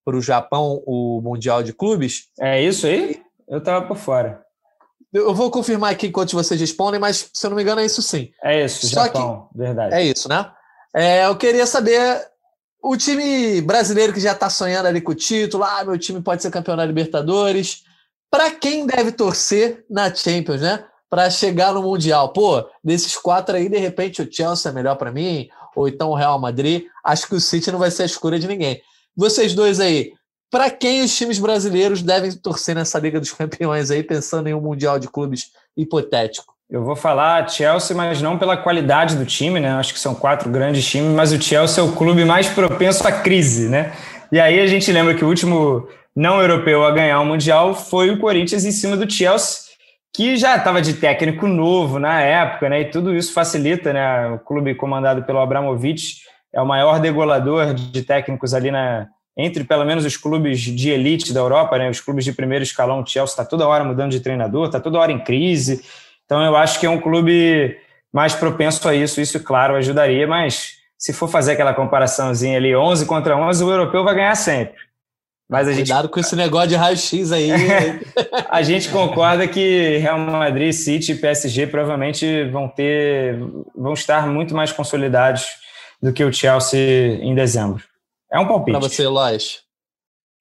[0.04, 2.28] para o Japão o Mundial de Clubes.
[2.40, 3.22] É isso aí?
[3.46, 4.42] Eu estava por fora.
[5.18, 8.02] Eu vou confirmar aqui enquanto vocês respondem, mas se eu não me engano é isso
[8.02, 8.30] sim.
[8.42, 9.94] É isso, Só Japão, que, verdade.
[9.94, 10.50] É isso, né?
[10.94, 12.26] É, eu queria saber
[12.82, 16.42] o time brasileiro que já está sonhando ali com o título, ah, meu time pode
[16.42, 17.82] ser campeão da Libertadores.
[18.30, 20.84] Para quem deve torcer na Champions, né?
[21.08, 22.32] Para chegar no Mundial.
[22.32, 26.14] Pô, desses quatro aí, de repente o Chelsea é melhor para mim, ou então o
[26.14, 26.84] Real Madrid.
[27.04, 28.82] Acho que o City não vai ser a escolha de ninguém.
[29.16, 30.12] Vocês dois aí,
[30.50, 34.60] para quem os times brasileiros devem torcer nessa Liga dos Campeões aí, pensando em um
[34.60, 36.54] Mundial de Clubes hipotético?
[36.70, 39.72] Eu vou falar Chelsea, mas não pela qualidade do time, né?
[39.72, 43.12] Acho que são quatro grandes times, mas o Chelsea é o clube mais propenso à
[43.12, 43.92] crise, né?
[44.30, 48.10] E aí a gente lembra que o último não europeu a ganhar o Mundial foi
[48.10, 49.68] o Corinthians em cima do Chelsea,
[50.14, 52.82] que já estava de técnico novo na época, né?
[52.82, 54.28] E tudo isso facilita, né?
[54.28, 56.18] O clube comandado pelo Abramovich
[56.52, 59.06] é o maior degolador de técnicos ali na,
[59.38, 63.00] entre pelo menos os clubes de elite da Europa, né, os clubes de primeiro escalão,
[63.00, 65.80] o Chelsea está toda hora mudando de treinador, está toda hora em crise.
[66.26, 67.78] Então eu acho que é um clube
[68.12, 69.20] mais propenso a isso.
[69.20, 74.02] Isso, claro, ajudaria, mas se for fazer aquela comparaçãozinha ali, 11 contra 11, o europeu
[74.02, 74.76] vai ganhar sempre.
[75.48, 76.12] Mas a Cuidado gente...
[76.12, 77.50] com esse negócio de raio-x aí.
[78.50, 83.38] a gente concorda que Real Madrid, City e PSG provavelmente vão ter,
[83.74, 85.46] vão estar muito mais consolidados
[86.02, 87.82] do que o Chelsea em dezembro.
[88.32, 88.78] É um palpite.
[88.78, 89.62] Para você, Lois.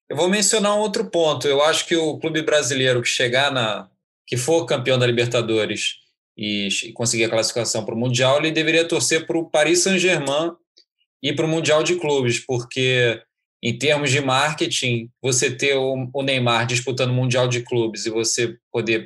[0.09, 1.47] Eu vou mencionar um outro ponto.
[1.47, 3.89] Eu acho que o clube brasileiro que chegar na.
[4.25, 5.95] que for campeão da Libertadores
[6.37, 10.51] e conseguir a classificação para o Mundial, ele deveria torcer para o Paris Saint-Germain
[11.21, 13.19] e para o Mundial de Clubes, porque
[13.63, 18.55] em termos de marketing, você ter o Neymar disputando o Mundial de Clubes e você
[18.71, 19.03] poder,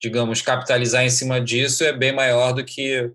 [0.00, 3.10] digamos, capitalizar em cima disso é bem maior do que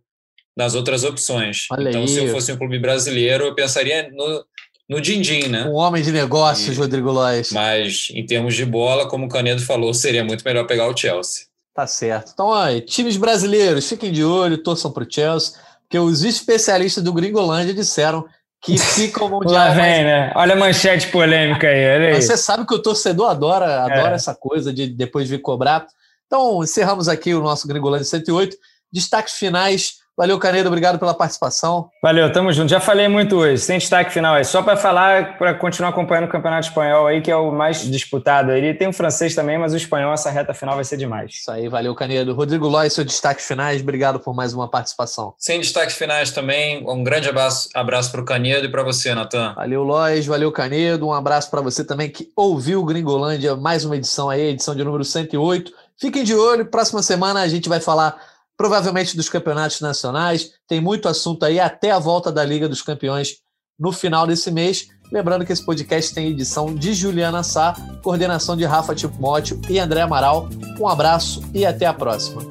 [0.56, 1.66] nas outras opções.
[1.72, 2.08] Olha então, aí.
[2.08, 4.46] se eu fosse um clube brasileiro, eu pensaria no,
[4.92, 5.64] no din-din, né?
[5.64, 7.50] Um homem de negócios, e, Rodrigo Lois.
[7.54, 11.46] Mas em termos de bola, como o Canedo falou, seria muito melhor pegar o Chelsea.
[11.74, 12.32] Tá certo.
[12.34, 17.14] Então, ó, times brasileiros, fiquem de olho, torçam para o Chelsea, porque os especialistas do
[17.14, 18.26] Gringolândia disseram
[18.62, 19.54] que fica o Mundial.
[19.54, 20.34] Lá vem, né?
[20.36, 22.22] Olha a manchete polêmica aí, aí.
[22.22, 24.16] Você sabe que o torcedor adora, adora é.
[24.16, 25.88] essa coisa de depois vir cobrar.
[26.28, 28.58] Então, encerramos aqui o nosso Gringolândia 108.
[28.92, 31.90] Destaques finais Valeu, Canedo, obrigado pela participação.
[32.04, 32.70] Valeu, tamo junto.
[32.70, 34.44] Já falei muito hoje, sem destaque final aí.
[34.44, 38.52] Só para falar, para continuar acompanhando o Campeonato Espanhol aí, que é o mais disputado
[38.52, 38.74] aí.
[38.74, 41.32] Tem o francês também, mas o espanhol, essa reta final vai ser demais.
[41.32, 42.34] Isso aí, valeu, Canedo.
[42.34, 45.34] Rodrigo Lois, seus destaques finais, obrigado por mais uma participação.
[45.40, 49.54] Sem destaques finais também, um grande abraço, abraço para o Canedo e para você, Natan.
[49.56, 51.08] Valeu, Lois, valeu, Canedo.
[51.08, 54.84] Um abraço para você também que ouviu o Gringolândia, mais uma edição aí, edição de
[54.84, 55.72] número 108.
[55.98, 58.31] Fiquem de olho, próxima semana a gente vai falar
[58.62, 60.52] provavelmente dos campeonatos nacionais.
[60.68, 63.38] Tem muito assunto aí até a volta da Liga dos Campeões
[63.80, 64.86] no final desse mês.
[65.12, 70.02] Lembrando que esse podcast tem edição de Juliana Sá, coordenação de Rafa Timóteo e André
[70.02, 70.48] Amaral.
[70.80, 72.44] Um abraço e até a próxima.